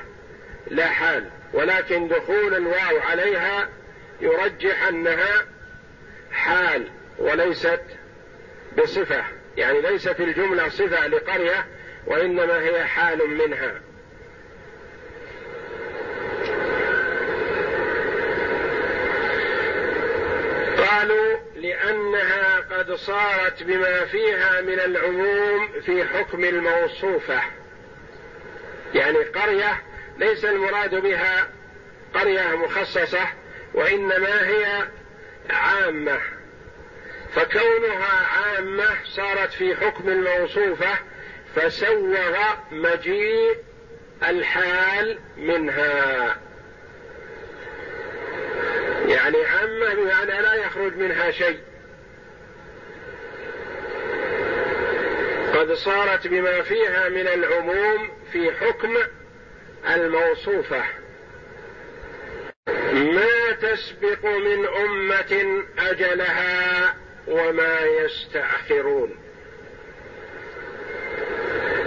لا 0.68 0.88
حال 0.88 1.30
ولكن 1.54 2.08
دخول 2.08 2.56
الواو 2.56 3.00
عليها 3.00 3.70
يرجح 4.22 4.88
أنها 4.88 5.46
حال 6.32 6.88
وليست 7.18 7.82
بصفة. 8.78 9.24
يعني 9.58 9.82
ليست 9.82 10.20
الجملة 10.20 10.70
صفة 10.70 11.08
لقرية 11.08 11.66
وإنما 12.08 12.60
هي 12.60 12.84
حال 12.84 13.30
منها. 13.30 13.82
قالوا 20.78 21.38
لأنها 21.56 22.60
قد 22.60 22.94
صارت 22.94 23.64
بما 23.64 24.06
فيها 24.06 24.62
من 24.62 24.80
العموم 24.80 25.68
في 25.86 26.06
حكم 26.06 26.44
الموصوفة. 26.44 27.42
يعني 28.94 29.18
قرية 29.18 29.82
ليس 30.18 30.46
المراد 30.46 30.96
بها 30.96 31.50
قرية 32.14 32.56
مخصصة 32.56 33.28
وإنما 33.74 34.48
هي 34.48 34.88
عامة. 35.50 36.20
فكونها 37.36 38.28
عامة 38.28 38.90
صارت 39.04 39.52
في 39.52 39.76
حكم 39.76 40.10
الموصوفة 40.10 40.98
فسوغ 41.56 42.38
مجيء 42.72 43.58
الحال 44.24 45.20
منها. 45.38 46.38
يعني 49.08 49.46
عامه 49.46 49.94
بمعنى 49.94 50.42
لا 50.42 50.54
يخرج 50.54 50.98
منها 50.98 51.32
شيء. 51.32 51.60
قد 55.54 55.74
صارت 55.74 56.28
بما 56.28 56.62
فيها 56.62 57.10
من 57.10 57.28
العموم 57.28 58.10
في 58.32 58.52
حكم 58.52 58.98
الموصوفة. 59.90 60.84
ما 62.94 63.52
تسبق 63.62 64.26
من 64.26 64.66
أمة 64.68 65.64
أجلها 65.80 66.96
وما 67.28 67.80
يستأخرون. 67.82 69.23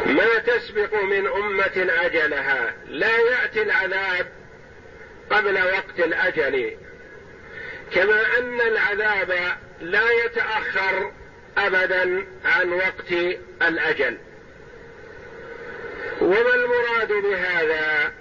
ما 0.06 0.38
تسبق 0.38 1.02
من 1.02 1.26
أمة 1.26 1.86
أجلها. 2.00 2.74
لا 2.88 3.18
يأتي 3.18 3.62
العذاب 3.62 4.26
قبل 5.30 5.54
وقت 5.54 5.98
الأجل. 5.98 6.76
كما 7.94 8.38
أن 8.38 8.60
العذاب 8.60 9.56
لا 9.80 10.10
يتأخر 10.24 11.12
ابدا 11.58 12.26
عن 12.44 12.72
وقت 12.72 13.12
الأجل. 13.62 14.18
وما 16.20 16.54
المراد 16.54 17.12
بهذا؟ 17.12 18.12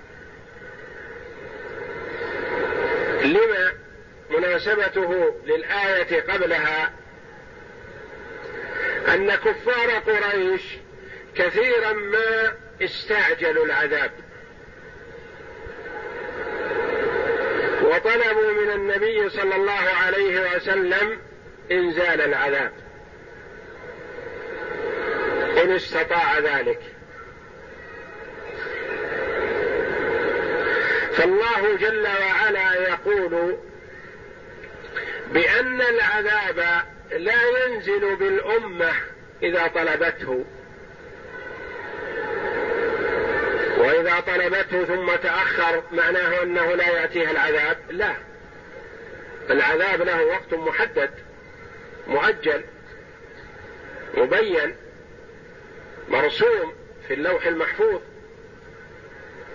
لما 3.24 3.74
مناسبته 4.30 5.36
للآية 5.46 6.22
قبلها 6.22 6.94
أن 9.08 9.36
كفار 9.36 9.92
قريش 9.92 10.62
كثيرا 11.36 11.94
ما 11.94 12.54
استعجلوا 12.82 13.66
العذاب. 13.66 14.12
وطلبوا 17.82 18.52
من 18.52 18.72
النبي 18.72 19.30
صلى 19.30 19.56
الله 19.56 19.90
عليه 20.06 20.56
وسلم 20.56 21.20
إنزال 21.72 22.22
العذاب. 22.22 22.72
إن 25.64 25.72
استطاع 25.72 26.40
ذلك. 26.40 26.80
فالله 31.14 31.78
جل 31.80 32.08
وعلا 32.08 32.74
يقول 32.90 33.58
بأن 35.32 35.82
العذاب 35.82 36.86
لا 37.12 37.66
ينزل 37.66 38.16
بالأمة 38.16 38.94
إذا 39.44 39.68
طلبته. 39.68 40.46
وإذا 43.86 44.20
طلبته 44.20 44.86
ثم 44.86 45.16
تأخر 45.16 45.84
معناه 45.92 46.44
أنه 46.44 46.76
لا 46.76 46.88
يأتيها 46.88 47.32
العذاب؟ 47.32 47.78
لا. 47.90 48.16
العذاب 49.50 50.02
له 50.02 50.24
وقت 50.24 50.54
محدد 50.54 51.12
مؤجل 52.08 52.64
مبين 54.14 54.76
مرسوم 56.10 56.74
في 57.08 57.14
اللوح 57.14 57.46
المحفوظ. 57.46 58.02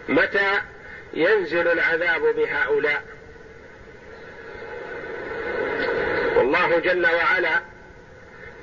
متى 0.09 0.61
ينزل 1.13 1.69
العذاب 1.69 2.23
بهؤلاء؟ 2.23 3.03
والله 6.37 6.79
جل 6.79 7.07
وعلا 7.07 7.63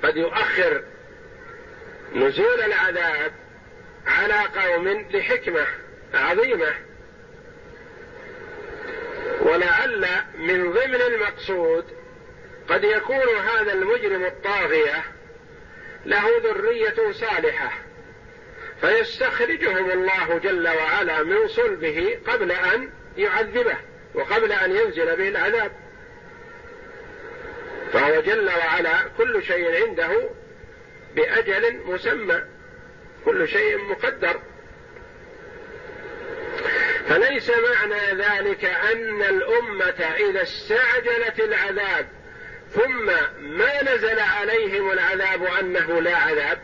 قد 0.03 0.17
يؤخر 0.17 0.83
نزول 2.15 2.61
العذاب 2.61 3.31
على 4.07 4.33
قوم 4.33 5.05
لحكمة 5.11 5.65
عظيمة. 6.13 6.73
ولعل 9.41 10.07
من 10.37 10.71
ضمن 10.73 11.01
المقصود 11.01 11.85
قد 12.69 12.83
يكون 12.83 13.35
هذا 13.37 13.73
المجرم 13.73 14.25
الطاغية 14.25 15.03
له 16.05 16.23
ذرية 16.43 17.11
صالحة 17.11 17.71
فيستخرجهم 18.81 19.91
الله 19.91 20.37
جل 20.43 20.67
وعلا 20.67 21.23
من 21.23 21.47
صلبه 21.47 22.19
قبل 22.27 22.51
أن 22.51 22.89
يعذبه 23.17 23.77
وقبل 24.13 24.51
أن 24.51 24.71
ينزل 24.75 25.15
به 25.15 25.27
العذاب. 25.27 25.71
فهو 27.93 28.21
جل 28.21 28.49
وعلا 28.49 28.93
كل 29.17 29.43
شيء 29.43 29.85
عنده 29.85 30.29
بأجل 31.15 31.79
مسمى. 31.85 32.41
كل 33.25 33.47
شيء 33.47 33.77
مقدر. 33.77 34.39
فليس 37.09 37.49
معنى 37.49 38.23
ذلك 38.23 38.65
أن 38.65 39.21
الأمة 39.21 40.15
إذا 40.29 40.41
استعجلت 40.41 41.39
العذاب 41.39 42.07
ثم 42.71 43.05
ما 43.41 43.83
نزل 43.83 44.19
عليهم 44.19 44.91
العذاب 44.91 45.43
أنه 45.43 46.01
لا 46.01 46.17
عذاب؟ 46.17 46.59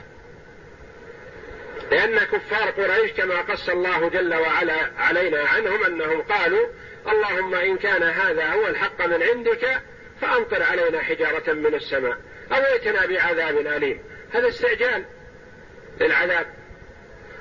لأن 1.92 2.20
كفار 2.20 2.70
قريش 2.70 3.12
كما 3.12 3.42
قص 3.42 3.70
الله 3.70 4.10
جل 4.10 4.36
وعلا 4.36 4.92
علينا 4.98 5.44
عنهم 5.44 5.84
أنهم 5.84 6.22
قالوا 6.22 6.68
اللهم 7.08 7.56
إن 7.56 7.78
كان 7.78 8.04
هذا 8.04 8.46
هو 8.46 8.68
الحق 8.68 9.06
من 9.06 9.24
عندك 9.24 9.82
فأمطر 10.22 10.64
علينا 10.64 11.02
حجارة 11.02 11.54
من 11.54 11.76
السماء. 11.76 12.18
أو 12.52 12.58
ائتنا 12.58 13.06
بعذاب 13.06 13.58
أليم. 13.58 14.00
هذا 14.34 14.48
استعجال. 14.48 15.06
للعذاب. 16.02 16.46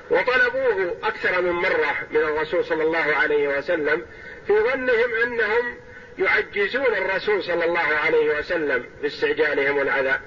وطلبوه 0.09 0.97
أكثر 1.03 1.41
من 1.41 1.51
مرة 1.51 1.95
من 2.11 2.17
الرسول 2.17 2.65
صلى 2.65 2.83
الله 2.83 3.15
عليه 3.15 3.47
وسلم 3.57 4.05
في 4.47 4.53
ظنهم 4.53 5.15
أنهم 5.23 5.77
يعجزون 6.19 6.95
الرسول 6.95 7.43
صلى 7.43 7.65
الله 7.65 7.79
عليه 7.79 8.39
وسلم 8.39 8.85
باستعجالهم 9.01 9.81
العذاب 9.81 10.21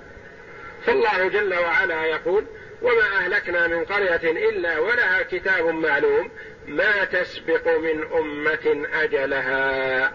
فالله 0.87 1.29
جل 1.29 1.55
وعلا 1.55 2.05
يقول 2.05 2.45
وما 2.83 3.17
أهلكنا 3.19 3.67
من 3.67 3.85
قرية 3.85 4.49
إلا 4.49 4.79
ولها 4.79 5.23
كتاب 5.23 5.67
معلوم 5.67 6.31
ما 6.67 7.05
تسبق 7.05 7.69
من 7.79 8.05
أمة 8.13 8.87
أجلها. 8.95 10.13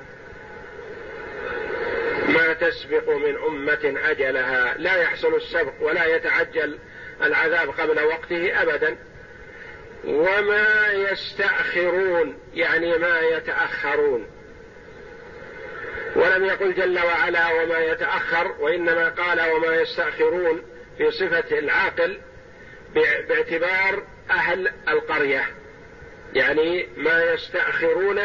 ما 2.27 2.53
تسبق 2.53 3.09
من 3.09 3.35
أمة 3.35 3.99
أجلها. 4.09 4.75
لا 4.77 5.01
يحصل 5.01 5.35
السبق 5.35 5.73
ولا 5.81 6.05
يتعجل 6.05 6.77
العذاب 7.23 7.69
قبل 7.69 8.03
وقته 8.03 8.61
ابدا. 8.61 8.97
وما 10.05 10.87
يستأخرون 10.93 12.37
يعني 12.53 12.97
ما 12.97 13.19
يتأخرون. 13.19 14.27
ولم 16.15 16.45
يقل 16.45 16.73
جل 16.73 16.99
وعلا 16.99 17.51
وما 17.51 17.79
يتأخر 17.79 18.55
وإنما 18.59 19.09
قال 19.09 19.51
وما 19.51 19.75
يستأخرون 19.75 20.61
في 20.97 21.11
صفة 21.11 21.59
العاقل 21.59 22.19
باعتبار 23.29 24.03
أهل 24.31 24.71
القرية. 24.87 25.45
يعني 26.33 26.87
ما 26.97 27.23
يستأخرون 27.23 28.19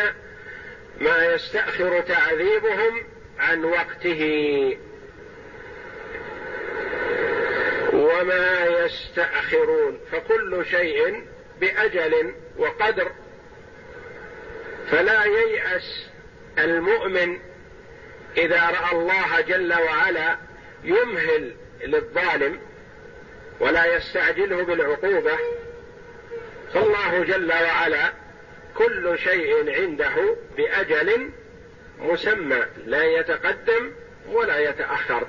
ما 1.00 1.34
يستأخر 1.34 2.00
تعذيبهم 2.00 3.06
عن 3.38 3.64
وقته. 3.64 4.76
وما 8.06 8.66
يستأخرون 8.66 10.00
فكل 10.12 10.64
شيء 10.70 11.26
بأجل 11.60 12.34
وقدر. 12.56 13.10
فلا 14.90 15.24
ييأس 15.24 16.06
المؤمن 16.58 17.38
إذا 18.36 18.70
رأى 18.70 18.92
الله 18.92 19.40
جل 19.40 19.74
وعلا 19.74 20.36
يمهل 20.84 21.54
للظالم 21.80 22.60
ولا 23.60 23.96
يستعجله 23.96 24.62
بالعقوبة. 24.62 25.38
فالله 26.74 27.24
جل 27.24 27.52
وعلا 27.52 28.12
كل 28.74 29.18
شيء 29.18 29.80
عنده 29.80 30.36
بأجل 30.56 31.30
مسمى 31.98 32.62
لا 32.86 33.04
يتقدم 33.04 33.92
ولا 34.28 34.58
يتأخر. 34.58 35.26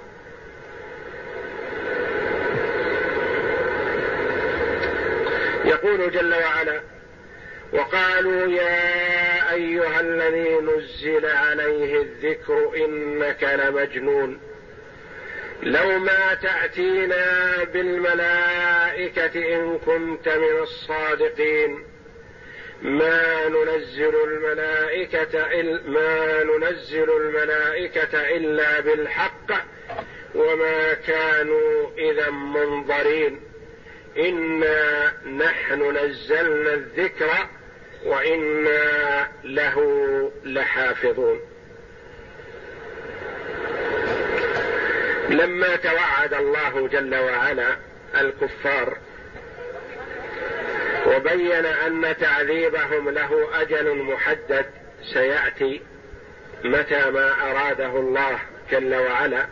يقول 5.78 6.12
جل 6.12 6.34
وعلا 6.34 6.82
وقالوا 7.74 8.48
يا 8.48 9.54
أيها 9.54 10.00
الذي 10.00 10.56
نزل 10.56 11.26
عليه 11.26 12.02
الذكر 12.02 12.72
إنك 12.86 13.44
لمجنون. 13.44 14.40
لو 15.64 16.00
ما 16.00 16.34
تأتينا 16.34 17.64
بالملائكة 17.74 19.56
إن 19.56 19.80
كنت 19.86 20.30
من 20.30 20.58
الصادقين. 20.62 21.84
ما 22.82 23.48
ننزل 23.48 24.16
الملائكة 24.24 25.48
ما 25.88 26.44
ننزل 26.44 27.10
الملائكة 27.10 28.36
إلا 28.38 28.80
بالحق 28.80 29.52
وما 30.36 30.94
كانوا 30.94 31.90
إذا 31.98 32.30
منظرين. 32.30 33.47
إنا 34.18 35.14
نحن 35.28 35.98
نزلنا 35.98 36.74
الذكر 36.74 37.30
وإنا 38.06 39.28
له 39.44 39.78
لحافظون. 40.44 41.40
لما 45.30 45.76
توعد 45.76 46.34
الله 46.34 46.88
جل 46.88 47.16
وعلا 47.16 47.78
الكفار 48.20 48.98
وبين 51.08 51.66
أن 51.66 52.16
تعذيبهم 52.20 53.10
له 53.10 53.62
أجل 53.62 53.96
محدد 53.96 54.66
سيأتي 55.14 55.82
متى 56.64 57.12
ما 57.12 57.52
أراده 57.52 58.00
الله 58.00 58.40
جل 58.72 58.96
وعلا. 58.96 59.46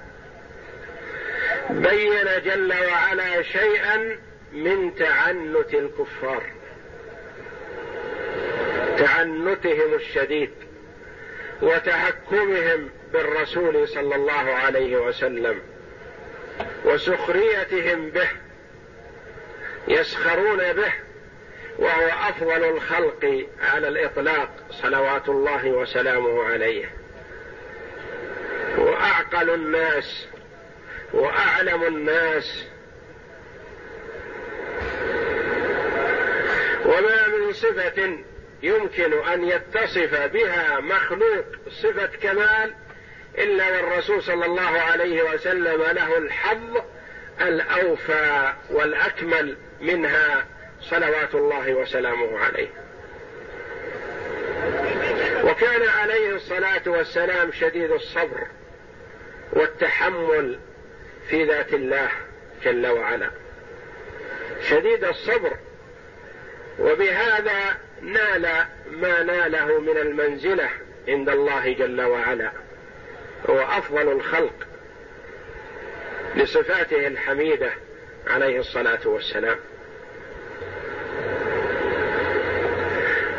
بين 1.70 2.26
جل 2.46 2.74
وعلا 2.92 3.42
شيئا 3.42 4.18
من 4.56 4.96
تعنت 4.96 5.74
الكفار. 5.74 6.44
تعنتهم 8.98 9.94
الشديد 9.94 10.52
وتهكمهم 11.62 12.90
بالرسول 13.14 13.88
صلى 13.88 14.16
الله 14.16 14.34
عليه 14.34 14.98
وسلم 14.98 15.62
وسخريتهم 16.86 18.10
به 18.10 18.30
يسخرون 19.88 20.74
به 20.74 20.94
وهو 21.80 22.08
أفضل 22.30 22.64
الخلق 22.64 23.46
على 23.62 23.88
الإطلاق 23.88 24.50
صلوات 24.72 25.30
الله 25.30 25.68
وسلامه 25.68 26.44
عليه. 26.44 26.92
وأعقل 28.78 29.50
الناس 29.50 30.28
وأعلم 31.14 31.84
الناس 31.84 32.66
وما 36.86 37.28
من 37.28 37.54
صفة 37.54 38.18
يمكن 38.64 39.14
أن 39.14 39.44
يتصف 39.44 40.16
بها 40.34 40.80
مخلوق 40.80 41.46
صفة 41.70 42.10
كمال 42.22 42.74
إلا 43.38 43.82
والرسول 43.82 44.24
صلى 44.24 44.46
الله 44.46 44.80
عليه 44.80 45.24
وسلم 45.24 45.82
له 45.82 46.18
الحظ 46.18 46.78
الأوفى 47.42 48.54
والأكمل 48.70 49.58
منها 49.82 50.46
صلوات 50.82 51.36
الله 51.36 51.74
وسلامه 51.74 52.40
عليه. 52.40 52.68
وكان 55.44 55.88
عليه 55.88 56.30
الصلاة 56.36 56.82
والسلام 56.86 57.52
شديد 57.52 57.92
الصبر 57.92 58.48
والتحمل 59.54 60.60
في 61.30 61.44
ذات 61.44 61.74
الله 61.74 62.10
جل 62.64 62.88
وعلا. 62.88 63.32
شديد 64.70 65.04
الصبر 65.04 65.52
وبهذا 66.80 67.78
نال 68.02 68.66
ما 68.92 69.24
ناله 69.24 69.80
من 69.80 69.98
المنزلة 69.98 70.70
عند 71.08 71.30
الله 71.30 71.74
جل 71.74 72.02
وعلا. 72.02 72.52
هو 73.50 73.60
أفضل 73.60 74.12
الخلق 74.12 74.68
لصفاته 76.36 77.08
الحميدة 77.08 77.72
عليه 78.28 78.60
الصلاة 78.60 79.08
والسلام. 79.08 79.58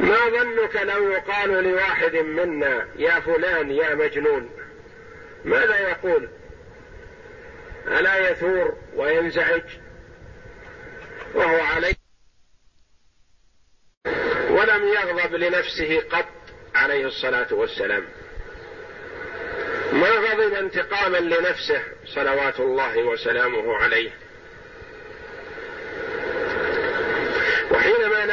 ما 0.00 0.16
ظنك 0.28 0.76
لو 0.82 1.10
يقال 1.10 1.64
لواحد 1.64 2.16
منا 2.16 2.86
يا 2.96 3.20
فلان 3.20 3.70
يا 3.70 3.94
مجنون 3.94 4.50
ماذا 5.44 5.78
يقول؟ 5.78 6.28
ألا 7.86 8.30
يثور 8.30 8.76
وينزعج؟ 8.96 9.62
وهو 11.34 11.60
عليه. 11.60 11.96
ولم 14.50 14.84
يغضب 14.84 15.34
لنفسه 15.34 16.00
قط 16.10 16.28
عليه 16.74 17.06
الصلاة 17.06 17.54
والسلام. 17.54 18.08
ما 19.92 20.10
غضب 20.10 20.54
انتقاما 20.54 21.18
لنفسه 21.18 21.82
صلوات 22.14 22.60
الله 22.60 22.98
وسلامه 22.98 23.76
عليه. 23.76 24.26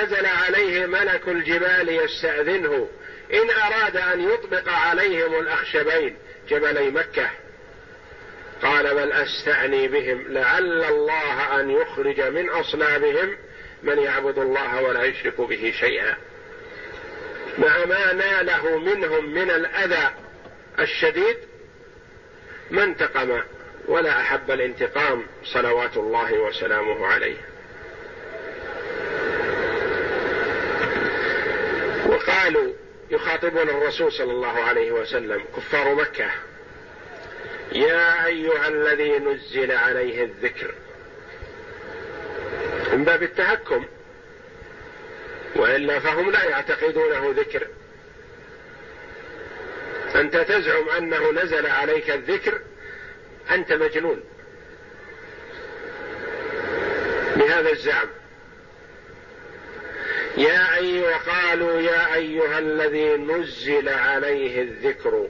نزل 0.03 0.25
عليه 0.25 0.85
ملك 0.85 1.27
الجبال 1.27 1.89
يستأذنه 1.89 2.89
إن 3.33 3.49
أراد 3.49 3.97
أن 3.97 4.29
يطبق 4.29 4.69
عليهم 4.69 5.39
الأخشبين 5.39 6.17
جبلي 6.49 6.89
مكة 6.89 7.29
قال 8.63 8.95
بل 8.95 9.11
أستعني 9.11 9.87
بهم 9.87 10.25
لعل 10.27 10.83
الله 10.83 11.59
أن 11.59 11.69
يخرج 11.69 12.21
من 12.21 12.49
أصلابهم 12.49 13.37
من 13.83 13.99
يعبد 13.99 14.37
الله 14.37 14.81
ولا 14.81 15.03
يشرك 15.03 15.41
به 15.41 15.73
شيئا. 15.79 16.17
مع 17.57 17.85
ما 17.85 18.13
ناله 18.13 18.77
منهم 18.77 19.33
من 19.33 19.51
الأذى 19.51 20.09
الشديد 20.79 21.37
ما 22.71 22.83
انتقم 22.83 23.41
ولا 23.87 24.21
أحب 24.21 24.51
الانتقام 24.51 25.25
صلوات 25.43 25.97
الله 25.97 26.33
وسلامه 26.33 27.07
عليه. 27.07 27.37
وقالوا 32.05 32.73
يخاطبون 33.09 33.69
الرسول 33.69 34.11
صلى 34.11 34.31
الله 34.31 34.59
عليه 34.59 34.91
وسلم 34.91 35.43
كفار 35.57 35.95
مكة. 35.95 36.29
يا 37.73 38.25
أيها 38.25 38.67
الذي 38.67 39.19
نزل 39.19 39.71
عليه 39.71 40.23
الذكر 40.23 40.73
من 42.93 43.03
باب 43.03 43.23
التهكم 43.23 43.85
وإلا 45.55 45.99
فهم 45.99 46.31
لا 46.31 46.43
يعتقدونه 46.43 47.33
ذكر. 47.37 47.67
أنت 50.15 50.37
تزعم 50.37 50.89
أنه 50.89 51.31
نزل 51.31 51.67
عليك 51.67 52.09
الذكر 52.09 52.61
أنت 53.51 53.73
مجنون. 53.73 54.23
بهذا 57.35 57.69
الزعم. 57.69 58.07
يا 60.37 60.75
أي 60.75 61.01
وقالوا 61.01 61.81
يا 61.81 62.15
أيها 62.15 62.59
الذي 62.59 63.17
نزل 63.17 63.89
عليه 63.89 64.61
الذكر 64.61 65.27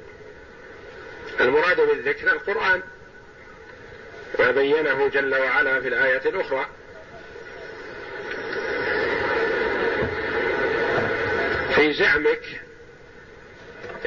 المراد 1.40 1.82
بالذكر 1.82 2.32
القرآن 2.32 2.82
ما 4.40 4.52
بينه 4.52 5.08
جل 5.08 5.36
وعلا 5.36 5.82
في 5.82 5.88
الآية 5.88 6.22
الأخرى. 6.26 6.68
في 11.76 11.94
زعمك 11.94 12.62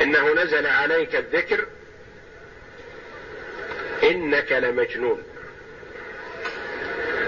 إنه 0.02 0.34
نزل 0.34 0.66
عليك 0.66 1.16
الذكر 1.16 1.66
إنك 4.02 4.52
لمجنون. 4.52 5.22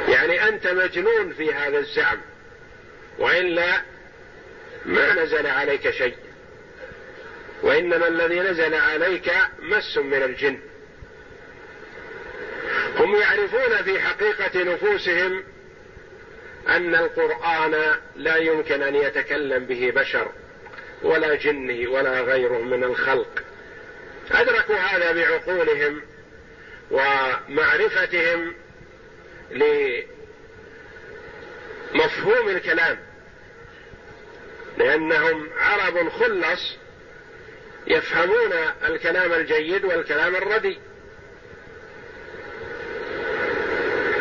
يعني 0.09 0.49
أنت 0.49 0.67
مجنون 0.67 1.33
في 1.33 1.55
هذا 1.55 1.79
الزعم 1.79 2.21
وإلا 3.19 3.83
ما 4.85 5.15
نزل 5.15 5.47
عليك 5.47 5.91
شيء. 5.91 6.17
وإنما 7.62 8.09
الذي 8.09 8.40
نزل 8.40 8.75
عليك 8.75 9.33
مس 9.62 9.99
من 9.99 10.23
الجن. 10.23 10.59
هم 12.97 13.16
يعرفون 13.16 13.83
في 13.85 14.01
حقيقة 14.01 14.62
نفوسهم 14.62 15.44
أن 16.68 16.94
القرآن 16.94 17.94
لا 18.16 18.37
يمكن 18.37 18.83
أن 18.83 18.94
يتكلم 18.94 19.64
به 19.64 19.92
بشر 19.97 20.33
ولا 21.03 21.35
جني 21.35 21.87
ولا 21.87 22.21
غيره 22.21 22.59
من 22.59 22.85
الخلق. 22.85 23.44
أدركوا 24.31 24.77
هذا 24.77 25.12
بعقولهم 25.12 26.03
ومعرفتهم 26.90 28.55
لمفهوم 31.94 32.49
الكلام 32.49 32.99
لأنهم 34.79 35.49
عرب 35.59 36.09
خلص 36.09 36.77
يفهمون 37.87 38.53
الكلام 38.88 39.33
الجيد 39.33 39.85
والكلام 39.85 40.37
الردي. 40.37 40.79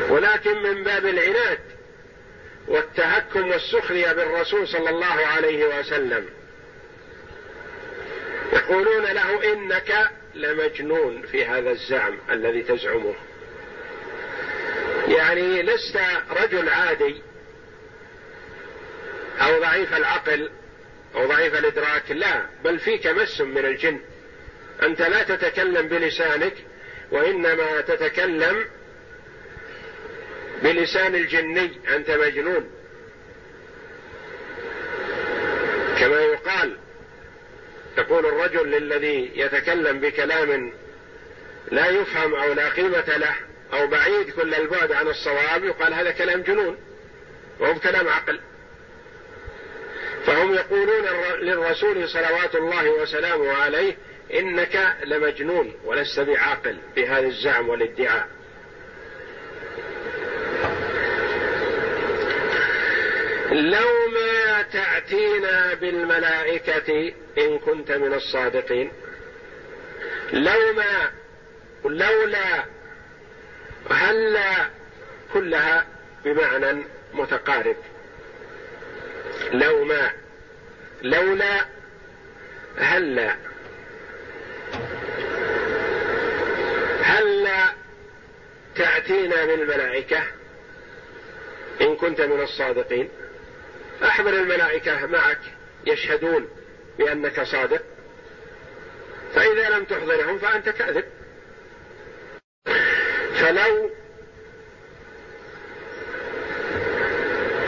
ولكن 0.10 0.63
من 0.63 0.84
باب 0.84 1.06
العناد 1.06 1.60
والتهكم 2.67 3.52
والسخرية 3.52 4.13
بالرسول 4.13 4.67
صلى 4.67 4.89
الله 4.89 5.26
عليه 5.28 5.80
وسلم. 5.80 6.26
يقولون 8.54 9.04
له 9.04 9.54
إنك 9.54 10.10
لمجنون 10.36 11.22
في 11.22 11.46
هذا 11.46 11.70
الزعم 11.70 12.17
الذي 12.30 12.63
تزعمه. 12.63 13.15
يعني 15.08 15.62
لست 15.62 16.00
رجل 16.30 16.70
عادي 16.70 17.22
أو 19.41 19.60
ضعيف 19.60 19.93
العقل 19.93 20.52
أو 21.17 21.27
ضعيف 21.27 21.56
الإدراك 21.56 22.12
لا 22.12 22.45
بل 22.63 22.80
فيك 22.80 23.08
مس 23.08 23.41
من 23.41 23.65
الجن. 23.65 23.99
أنت 24.84 25.01
لا 25.01 25.23
تتكلم 25.23 25.88
بلسانك 25.88 26.53
وإنما 27.12 27.82
تتكلم 27.82 28.65
بلسان 30.63 31.15
الجني. 31.15 31.71
أنت 31.95 32.12
مجنون. 32.12 32.69
كما 35.99 36.21
يقال 36.21 36.77
يقول 37.97 38.25
الرجل 38.25 38.71
للذي 38.71 39.32
يتكلم 39.36 39.99
بكلام 39.99 40.73
لا 41.71 41.88
يفهم 41.88 42.36
أو 42.36 42.53
لا 42.53 42.69
قيمة 42.69 43.17
له 43.17 43.36
أو 43.73 43.88
بعيد 43.88 44.30
كل 44.30 44.53
البعد 44.53 44.91
عن 44.91 45.08
الصواب 45.08 45.63
يقال 45.63 45.93
هذا 45.93 46.12
كلام 46.12 46.41
جنون 46.41 46.77
وهو 47.60 47.80
كلام 47.80 48.08
عقل. 48.08 48.39
فهم 50.28 50.54
يقولون 50.54 51.06
للرسول 51.40 52.10
صلوات 52.10 52.56
الله 52.56 52.90
وسلامه 52.90 53.54
عليه 53.54 53.98
إنك 54.34 54.96
لمجنون 55.04 55.74
ولست 55.86 56.20
بعاقل 56.20 56.78
بهذا 56.96 57.28
الزعم 57.28 57.70
والادعاء. 57.70 58.28
لو 63.52 64.08
ما 64.13 64.62
تأتينا 64.62 65.74
بالملائكة 65.74 67.13
إن 67.38 67.60
كنت 67.60 67.92
من 67.92 68.13
الصادقين. 68.13 68.92
لو 70.34 70.74
ما 70.74 71.12
لولا 71.86 72.66
هلا 73.92 74.70
كلها 75.34 75.86
بمعنى 76.26 76.84
متقارب. 77.13 77.76
لو 79.52 79.84
ما 79.84 80.12
لولا 81.02 81.66
هلا 82.78 83.36
هلا 87.02 87.74
تأتينا 88.76 89.46
بالملائكة 89.46 90.24
إن 91.82 91.96
كنت 91.96 92.22
من 92.22 92.42
الصادقين. 92.42 93.10
أحضر 94.04 94.30
الملائكة 94.30 95.06
معك 95.06 95.40
يشهدون 95.88 96.48
بأنك 96.98 97.44
صادق. 97.44 97.82
فإذا 99.34 99.70
لم 99.70 99.84
تحضرهم 99.84 100.38
فأنت 100.38 100.70
كاذب. 100.70 101.06
فلو 103.36 103.92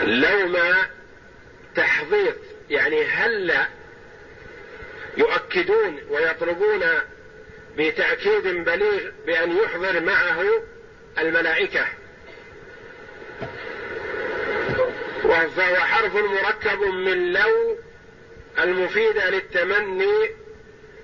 لو 0.04 0.48
ما 0.48 0.99
تحضير 1.80 2.34
يعني 2.70 3.04
هل 3.04 3.56
يؤكدون 5.16 6.00
ويطلبون 6.10 6.82
بتأكيد 7.78 8.46
بليغ 8.46 9.10
بأن 9.26 9.56
يحضر 9.56 10.00
معه 10.00 10.44
الملائكة؟ 11.18 11.84
وهو 15.24 15.76
حرف 15.76 16.14
مركب 16.14 16.80
من 16.80 17.32
لو 17.32 17.78
المفيدة 18.58 19.30
للتمني 19.30 20.30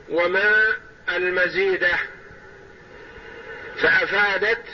وما 0.09 0.77
المزيدة 1.17 1.93
فأفادت 3.77 4.65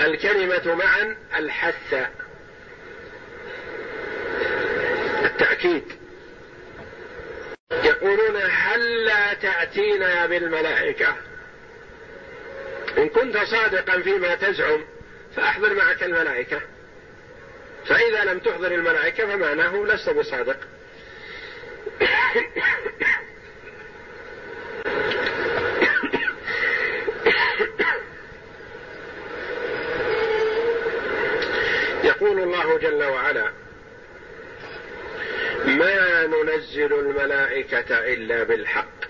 الكلمة 0.00 0.74
معا 0.74 1.16
الحث. 1.38 2.06
التأكيد. 5.24 5.84
يقولون 7.84 8.36
هل 8.50 9.04
لا 9.04 9.34
تأتينا 9.34 10.26
بالملائكة؟ 10.26 11.16
إن 12.98 13.08
كنت 13.08 13.38
صادقا 13.38 14.00
فيما 14.00 14.34
تزعم 14.34 14.84
فأحضر 15.36 15.74
معك 15.74 16.02
الملائكة. 16.02 16.60
فإذا 17.86 18.24
لم 18.24 18.38
تحضر 18.38 18.72
الملائكة 18.72 19.26
فمعناه 19.26 19.76
لست 19.76 20.10
بصادق. 20.10 20.56
يقول 32.04 32.40
الله 32.40 32.78
جل 32.78 33.04
وعلا 33.04 33.63
ما 35.66 36.26
ننزل 36.26 36.92
الملائكة 36.92 37.98
إلا 37.98 38.42
بالحق. 38.42 39.04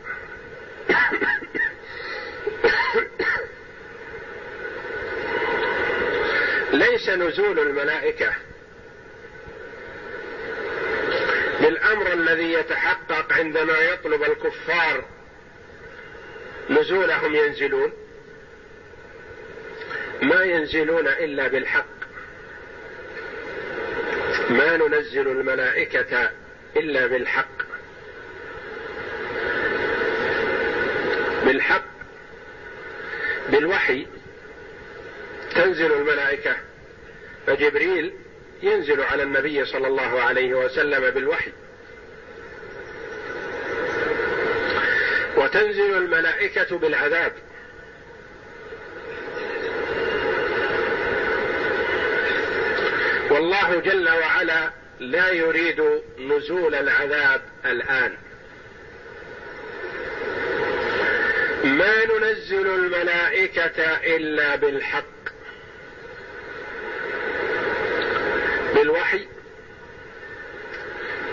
ليس 6.73 7.09
نزول 7.09 7.59
الملائكة 7.59 8.33
بالأمر 11.61 12.13
الذي 12.13 12.53
يتحقق 12.53 13.33
عندما 13.33 13.79
يطلب 13.79 14.23
الكفار 14.23 15.05
نزولهم 16.71 17.35
ينزلون. 17.35 17.93
ما 20.23 20.43
ينزلون 20.45 21.09
إلا 21.09 21.49
بالحق. 21.49 21.95
ما 24.51 24.77
ننزل 24.77 25.29
الملائكة 25.29 26.31
إلا 26.77 27.07
بالحق. 27.07 27.62
بالحق 31.45 31.85
بالوحي 33.49 34.07
تنزل 35.55 35.93
الملائكة 35.93 36.57
فجبريل 37.47 38.12
ينزل 38.62 39.03
على 39.03 39.22
النبي 39.22 39.64
صلى 39.64 39.87
الله 39.87 40.22
عليه 40.22 40.55
وسلم 40.55 41.11
بالوحي. 41.11 41.53
وتنزل 45.37 45.97
الملائكة 45.97 46.79
بالعذاب. 46.79 47.33
والله 53.31 53.81
جل 53.81 54.09
وعلا 54.09 54.70
لا 55.01 55.31
يريد 55.31 55.83
نزول 56.19 56.75
العذاب 56.75 57.43
الآن. 57.65 58.17
ما 61.65 62.05
ننزل 62.05 62.67
الملائكة 62.67 63.83
إلا 64.17 64.57
بالحق. 64.57 65.05
بالوحي 68.75 69.27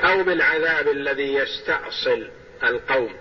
أو 0.04 0.24
بالعذاب 0.24 0.88
الذي 0.88 1.34
يستأصل 1.34 2.30
القوم. 2.64 3.16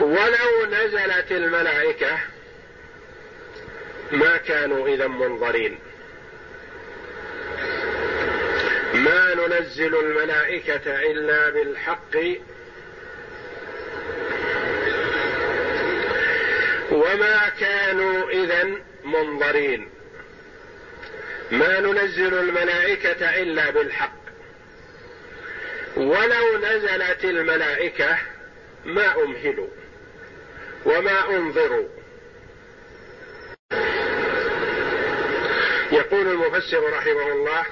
ولو 0.00 0.66
نزلت 0.66 1.32
الملائكة 1.32 2.18
ما 4.12 4.36
كانوا 4.36 4.88
إذا 4.88 5.06
منظرين. 5.06 5.78
ما 8.94 9.34
ننزل 9.34 9.94
الملائكة 9.94 11.10
إلا 11.10 11.50
بالحق. 11.50 12.16
وما 16.90 17.48
كانوا 17.60 18.30
إذا 18.30 18.70
منظرين. 19.04 19.88
ما 21.50 21.80
ننزل 21.80 22.34
الملائكة 22.34 23.42
إلا 23.42 23.70
بالحق. 23.70 24.20
ولو 25.96 26.58
نزلت 26.58 27.24
الملائكة 27.24 28.18
ما 28.84 29.22
أمهلوا 29.22 29.68
وما 30.84 31.30
أنظروا. 31.30 31.88
يقول 35.92 36.28
المفسر 36.28 36.92
رحمه 36.92 37.32
الله 37.32 37.64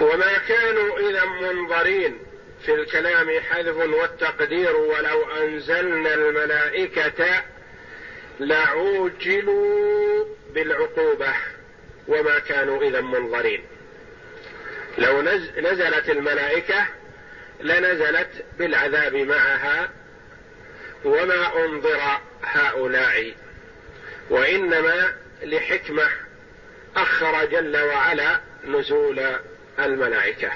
وما 0.00 0.38
كانوا 0.48 0.98
إذا 0.98 1.24
منظرين 1.24 2.18
في 2.66 2.74
الكلام 2.74 3.40
حذف 3.40 3.76
والتقدير 3.76 4.76
ولو 4.76 5.30
أنزلنا 5.30 6.14
الملائكة 6.14 7.42
لعوجلوا 8.40 10.24
بالعقوبة 10.54 11.34
وما 12.08 12.38
كانوا 12.38 12.82
إذا 12.82 13.00
منظرين. 13.00 13.64
لو 14.98 15.22
نزلت 15.58 16.10
الملائكة 16.10 16.86
لنزلت 17.60 18.44
بالعذاب 18.58 19.16
معها 19.16 19.90
وما 21.04 21.64
أنظر 21.64 22.00
هؤلاء 22.42 23.34
وإنما 24.30 25.14
لحكمة 25.42 26.08
أخر 26.96 27.44
جل 27.44 27.76
وعلا 27.76 28.40
نزول 28.64 29.20
الملائكة. 29.78 30.52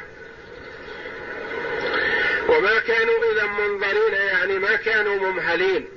وما 2.48 2.78
كانوا 2.78 3.32
إذا 3.32 3.46
منظرين 3.46 4.14
يعني 4.14 4.58
ما 4.58 4.76
كانوا 4.76 5.30
ممهلين. 5.30 5.88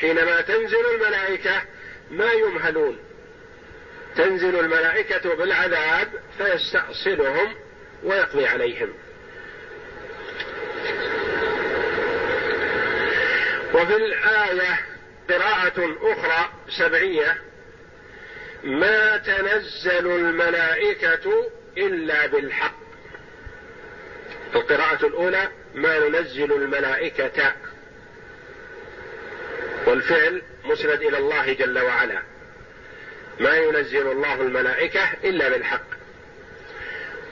حينما 0.00 0.40
تنزل 0.40 0.86
الملائكة 0.94 1.62
ما 2.10 2.32
يمهلون. 2.32 2.98
تنزل 4.16 4.60
الملائكة 4.60 5.34
بالعذاب 5.34 6.08
فيستأصلهم 6.38 7.54
ويقضي 8.02 8.46
عليهم. 8.46 8.92
وفي 13.74 13.96
الآية 13.96 14.80
قراءة 15.30 15.96
أخرى 16.02 16.50
سبعية 16.78 17.38
ما 18.64 19.16
تنزل 19.16 20.06
الملائكة 20.06 21.50
إلا 21.78 22.26
بالحق. 22.26 22.82
القراءة 24.54 25.06
الأولى 25.06 25.48
ما 25.74 25.98
ننزل 25.98 26.52
الملائكة. 26.52 27.52
والفعل 29.86 30.42
مسند 30.64 31.02
إلى 31.02 31.18
الله 31.18 31.52
جل 31.52 31.78
وعلا. 31.78 32.22
ما 33.40 33.56
ينزل 33.56 34.10
الله 34.10 34.34
الملائكة 34.34 35.12
إلا 35.24 35.48
بالحق. 35.48 35.86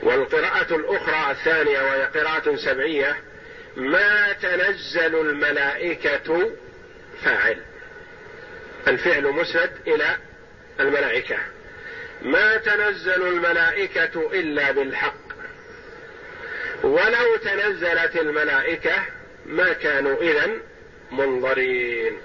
والقراءة 0.03 0.75
الأخرى 0.75 1.31
الثانية 1.31 1.81
وهي 1.81 2.03
قراءة 2.03 2.55
سبعية 2.55 3.17
ما 3.75 4.33
تنزل 4.33 5.15
الملائكة 5.15 6.51
فاعل. 7.23 7.57
الفعل 8.87 9.31
مسند 9.31 9.71
إلى 9.87 10.17
الملائكة. 10.81 11.37
ما 12.21 12.57
تنزل 12.57 13.27
الملائكة 13.27 14.29
إلا 14.33 14.71
بالحق. 14.71 15.21
ولو 16.83 17.37
تنزلت 17.43 18.15
الملائكة 18.15 18.95
ما 19.45 19.73
كانوا 19.73 20.21
إذا 20.21 20.49
منظرين. 21.11 22.17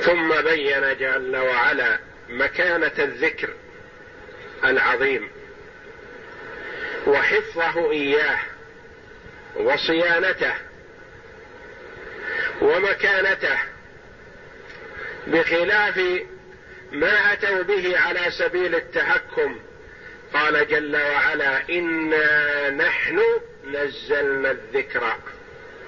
ثم 0.00 0.40
بين 0.42 0.96
جل 1.00 1.36
وعلا 1.36 1.98
مكانة 2.28 2.92
الذكر 2.98 3.48
العظيم. 4.64 5.30
وحفظه 7.06 7.90
إياه 7.90 8.38
وصيانته 9.56 10.54
ومكانته 12.62 13.58
بخلاف 15.28 16.00
ما 16.92 17.32
أتوا 17.32 17.62
به 17.62 17.98
على 17.98 18.30
سبيل 18.30 18.74
التحكم. 18.74 19.58
قال 20.34 20.68
جل 20.68 20.96
وعلا 20.96 21.68
انا 21.70 22.70
نحن 22.70 23.20
نزلنا 23.64 24.50
الذكر. 24.50 25.16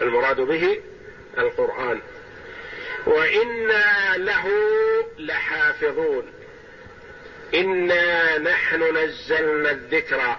المراد 0.03 0.41
به 0.41 0.81
القرآن. 1.39 2.01
وأنا 3.07 4.17
له 4.17 4.51
لحافظون. 5.19 6.33
انا 7.55 8.39
نحن 8.39 8.97
نزلنا 8.97 9.71
الذكر. 9.71 10.37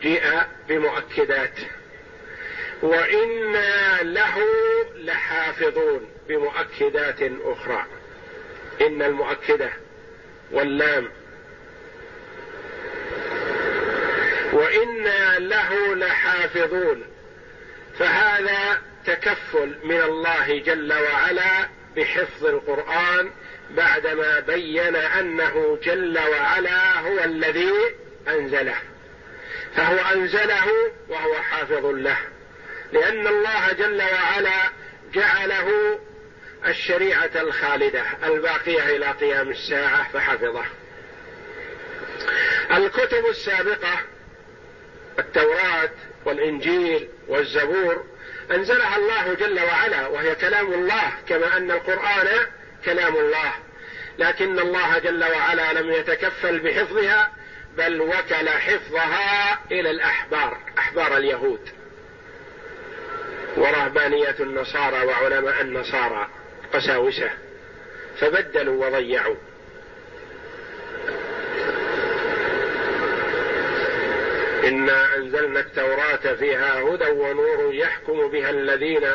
جيء 0.00 0.42
بمؤكدات. 0.68 1.58
وأنا 2.82 4.02
له 4.02 4.44
لحافظون. 4.96 6.10
بمؤكدات 6.28 7.22
أخرى. 7.44 7.86
إن 8.80 9.02
المؤكدة 9.02 9.70
واللام. 10.52 11.08
وإنا 14.52 15.38
له 15.38 15.94
لحافظون. 15.94 17.02
فهذا 17.98 18.78
تكفل 19.06 19.78
من 19.84 20.00
الله 20.00 20.58
جل 20.58 20.92
وعلا 20.92 21.68
بحفظ 21.96 22.46
القرآن 22.46 23.30
بعدما 23.70 24.40
بين 24.40 24.96
أنه 24.96 25.78
جل 25.82 26.18
وعلا 26.18 27.00
هو 27.00 27.24
الذي 27.24 27.72
أنزله. 28.28 28.76
فهو 29.76 29.96
أنزله 30.14 30.66
وهو 31.08 31.34
حافظ 31.34 31.86
له. 31.86 32.18
لأن 32.92 33.26
الله 33.26 33.72
جل 33.72 34.02
وعلا 34.02 34.70
جعله 35.14 35.98
الشريعة 36.66 37.30
الخالدة 37.34 38.02
الباقية 38.24 38.96
إلى 38.96 39.06
قيام 39.06 39.50
الساعة 39.50 40.08
فحفظه. 40.12 40.64
الكتب 42.76 43.26
السابقة 43.26 43.98
التوراة 45.18 45.90
والإنجيل 46.24 47.08
والزبور 47.28 48.04
أنزلها 48.50 48.96
الله 48.96 49.34
جل 49.34 49.60
وعلا 49.60 50.06
وهي 50.06 50.34
كلام 50.34 50.72
الله 50.72 51.12
كما 51.28 51.56
أن 51.56 51.70
القرآن 51.70 52.46
كلام 52.84 53.16
الله. 53.16 53.52
لكن 54.18 54.58
الله 54.58 54.98
جل 54.98 55.24
وعلا 55.24 55.72
لم 55.72 55.90
يتكفل 55.90 56.58
بحفظها 56.58 57.32
بل 57.76 58.00
وكل 58.00 58.48
حفظها 58.48 59.58
إلى 59.72 59.90
الأحبار 59.90 60.58
أحبار 60.78 61.16
اليهود. 61.16 61.68
ورهبانية 63.56 64.36
النصارى 64.40 65.06
وعلماء 65.06 65.60
النصارى. 65.60 66.28
قساوسه 66.72 67.30
فبدلوا 68.20 68.86
وضيعوا. 68.86 69.36
إنا 74.64 75.16
أنزلنا 75.16 75.60
التوراة 75.60 76.34
فيها 76.34 76.80
هدى 76.80 77.10
ونور 77.10 77.74
يحكم 77.74 78.28
بها 78.28 78.50
الذين 78.50 79.08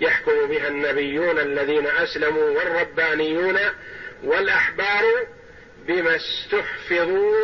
يحكم 0.00 0.46
بها 0.46 0.68
النبيون 0.68 1.38
الذين 1.38 1.86
أسلموا 1.86 2.50
والربانيون 2.50 3.58
والأحبار 4.24 5.04
بما 5.86 6.16
استحفظوا 6.16 7.36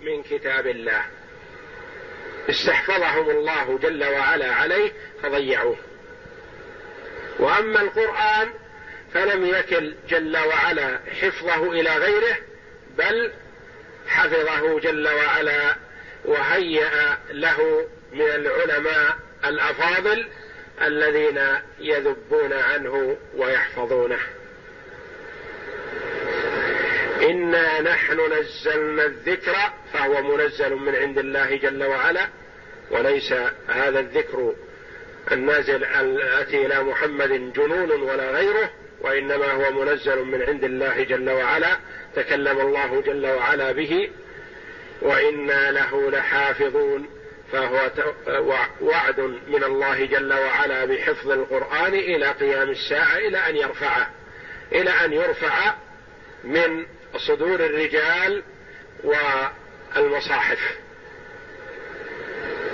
من 0.00 0.22
كتاب 0.22 0.66
الله. 0.66 1.04
استحفظهم 2.50 3.30
الله 3.30 3.78
جل 3.82 4.04
وعلا 4.04 4.54
عليه 4.54 4.92
فضيعوه. 5.22 5.76
وأما 7.38 7.80
القرآن 7.80 8.48
فلم 9.14 9.46
يكل 9.46 9.94
جل 10.08 10.36
وعلا 10.36 10.98
حفظه 11.20 11.72
إلى 11.72 11.96
غيره 11.96 12.36
بل 12.98 13.32
حفظه 14.08 14.80
جل 14.80 15.08
وعلا 15.08 15.76
وهيأ 16.24 17.18
له 17.30 17.88
من 18.12 18.20
العلماء 18.20 19.18
الأفاضل 19.44 20.26
الذين 20.82 21.40
يذبون 21.80 22.52
عنه 22.52 23.16
ويحفظونه. 23.36 24.18
إنا 27.22 27.80
نحن 27.80 28.20
نزلنا 28.32 29.04
الذكر 29.04 29.56
فهو 29.92 30.22
منزل 30.22 30.74
من 30.74 30.94
عند 30.94 31.18
الله 31.18 31.56
جل 31.56 31.84
وعلا 31.84 32.28
وليس 32.90 33.32
هذا 33.68 34.00
الذكر 34.00 34.54
النازل 35.32 35.84
الأتي 35.84 36.66
إلى 36.66 36.82
محمد 36.82 37.52
جنون 37.52 37.90
ولا 37.90 38.30
غيره. 38.30 38.70
وإنما 39.02 39.52
هو 39.52 39.70
منزل 39.70 40.24
من 40.24 40.42
عند 40.42 40.64
الله 40.64 41.02
جل 41.02 41.30
وعلا 41.30 41.78
تكلم 42.16 42.60
الله 42.60 43.02
جل 43.06 43.26
وعلا 43.26 43.72
به 43.72 44.10
وإنا 45.02 45.70
له 45.70 46.10
لحافظون 46.10 47.08
فهو 47.52 47.90
وعد 48.80 49.20
من 49.48 49.64
الله 49.64 50.04
جل 50.04 50.32
وعلا 50.32 50.84
بحفظ 50.84 51.30
القرآن 51.30 51.94
إلى 51.94 52.30
قيام 52.30 52.70
الساعة 52.70 53.16
إلى 53.16 53.38
أن 53.38 53.56
يرفعه 53.56 54.10
إلى 54.72 54.90
أن 54.90 55.12
يرفع 55.12 55.74
من 56.44 56.86
صدور 57.16 57.54
الرجال 57.54 58.42
والمصاحف. 59.04 60.78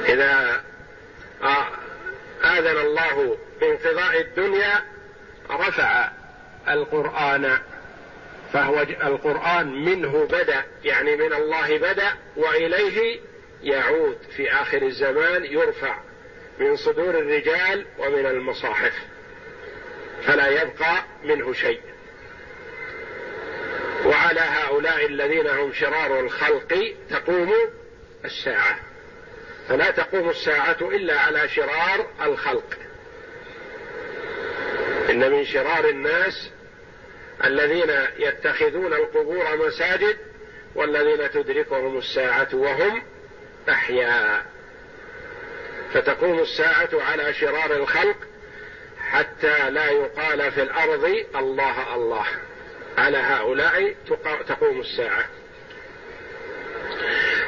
إذا 0.09 0.63
آذن 2.45 2.79
الله 2.79 3.39
بانقضاء 3.61 4.21
الدنيا 4.21 4.85
رفع 5.51 6.09
القرآن 6.73 7.59
فهو 8.53 8.81
القرآن 8.83 9.85
منه 9.85 10.25
بدأ 10.25 10.65
يعني 10.85 11.17
من 11.17 11.33
الله 11.33 11.79
بدأ 11.79 12.13
وإليه 12.37 13.21
يعود 13.63 14.19
في 14.37 14.53
آخر 14.53 14.83
الزمان 14.83 15.45
يرفع 15.45 15.99
من 16.59 16.77
صدور 16.77 17.19
الرجال 17.19 17.87
ومن 17.99 18.27
المصاحف 18.27 18.93
فلا 20.23 20.63
يبقى 20.63 21.05
منه 21.25 21.53
شيء. 21.53 21.81
وعلى 24.05 24.41
هؤلاء 24.41 25.07
الذين 25.07 25.47
هم 25.47 25.73
شرار 25.73 26.21
الخلق 26.21 26.95
تقوم 27.11 27.55
الساعة. 28.25 28.79
فلا 29.69 29.91
تقوم 29.91 30.29
الساعة 30.29 30.77
إلا 30.81 31.21
على 31.21 31.49
شرار 31.49 32.07
الخلق. 32.23 32.88
إن 35.09 35.31
من 35.33 35.45
شرار 35.45 35.89
الناس 35.89 36.51
الذين 37.45 37.91
يتخذون 38.19 38.93
القبور 38.93 39.67
مساجد 39.67 40.17
والذين 40.75 41.31
تدركهم 41.31 41.99
الساعة 41.99 42.49
وهم 42.53 43.03
أحياء. 43.69 44.47
فتقوم 45.95 46.39
الساعة 46.39 46.89
على 46.93 47.35
شرار 47.35 47.73
الخلق 47.73 48.17
حتى 49.11 49.71
لا 49.71 49.91
يقال 49.91 50.53
في 50.53 50.63
الأرض 50.63 51.25
الله 51.37 51.95
الله. 51.95 52.27
على 52.99 53.19
هؤلاء 53.19 53.95
تقوم 54.49 54.81
الساعة. 54.81 55.25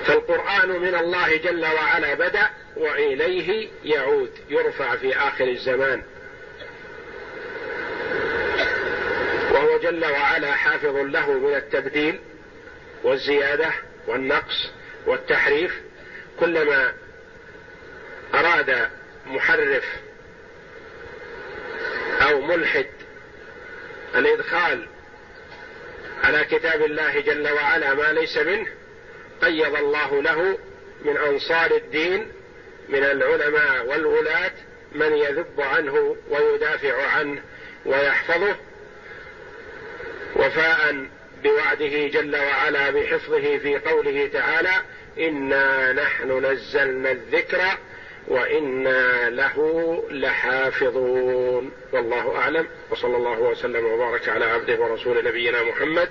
فالقرآن 0.04 0.68
من 0.68 0.94
الله 0.94 1.36
جل 1.36 1.66
وعلا 1.66 2.14
بدأ 2.14 2.50
وإليه 2.76 3.68
يعود 3.84 4.30
يرفع 4.48 4.96
في 4.96 5.16
آخر 5.16 5.44
الزمان. 5.44 6.02
وهو 9.50 9.78
جل 9.78 10.04
وعلا 10.04 10.52
حافظ 10.52 10.96
له 10.96 11.32
من 11.32 11.54
التبديل 11.54 12.20
والزيادة 13.02 13.70
والنقص 14.06 14.70
والتحريف. 15.06 15.80
كلما 16.40 16.92
أراد 18.34 18.88
محرف 19.26 19.84
أو 22.20 22.40
ملحد 22.40 22.86
الإدخال 24.14 24.86
على 26.22 26.44
كتاب 26.44 26.84
الله 26.84 27.20
جل 27.20 27.48
وعلا 27.52 27.94
ما 27.94 28.12
ليس 28.12 28.38
منه 28.38 28.66
قيض 29.42 29.76
الله 29.76 30.22
له 30.22 30.58
من 31.04 31.16
أنصار 31.16 31.70
الدين 31.76 32.32
من 32.88 33.04
العلماء 33.04 33.86
والولاة 33.86 34.52
من 34.92 35.12
يذب 35.12 35.60
عنه 35.60 36.16
ويدافع 36.30 37.06
عنه 37.06 37.42
ويحفظه. 37.86 38.56
وفاء 40.36 41.06
بوعده 41.44 42.06
جل 42.06 42.36
وعلا 42.36 42.90
بحفظه 42.90 43.58
في 43.58 43.78
قوله 43.78 44.30
تعالى 44.32 44.72
انا 45.18 45.92
نحن 45.92 46.44
نزلنا 46.46 47.10
الذكر 47.10 47.60
وأنا 48.28 49.30
له 49.30 49.56
لحافظون 50.10 51.70
والله 51.92 52.36
اعلم 52.36 52.66
وصلى 52.90 53.16
الله 53.16 53.40
وسلم 53.40 53.84
وبارك 53.86 54.28
على 54.28 54.44
عبده 54.44 54.80
ورسول 54.80 55.24
نبينا 55.24 55.62
محمد 55.62 56.08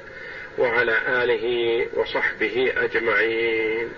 وعلى 0.57 0.97
اله 1.07 1.85
وصحبه 1.93 2.73
اجمعين 2.77 3.89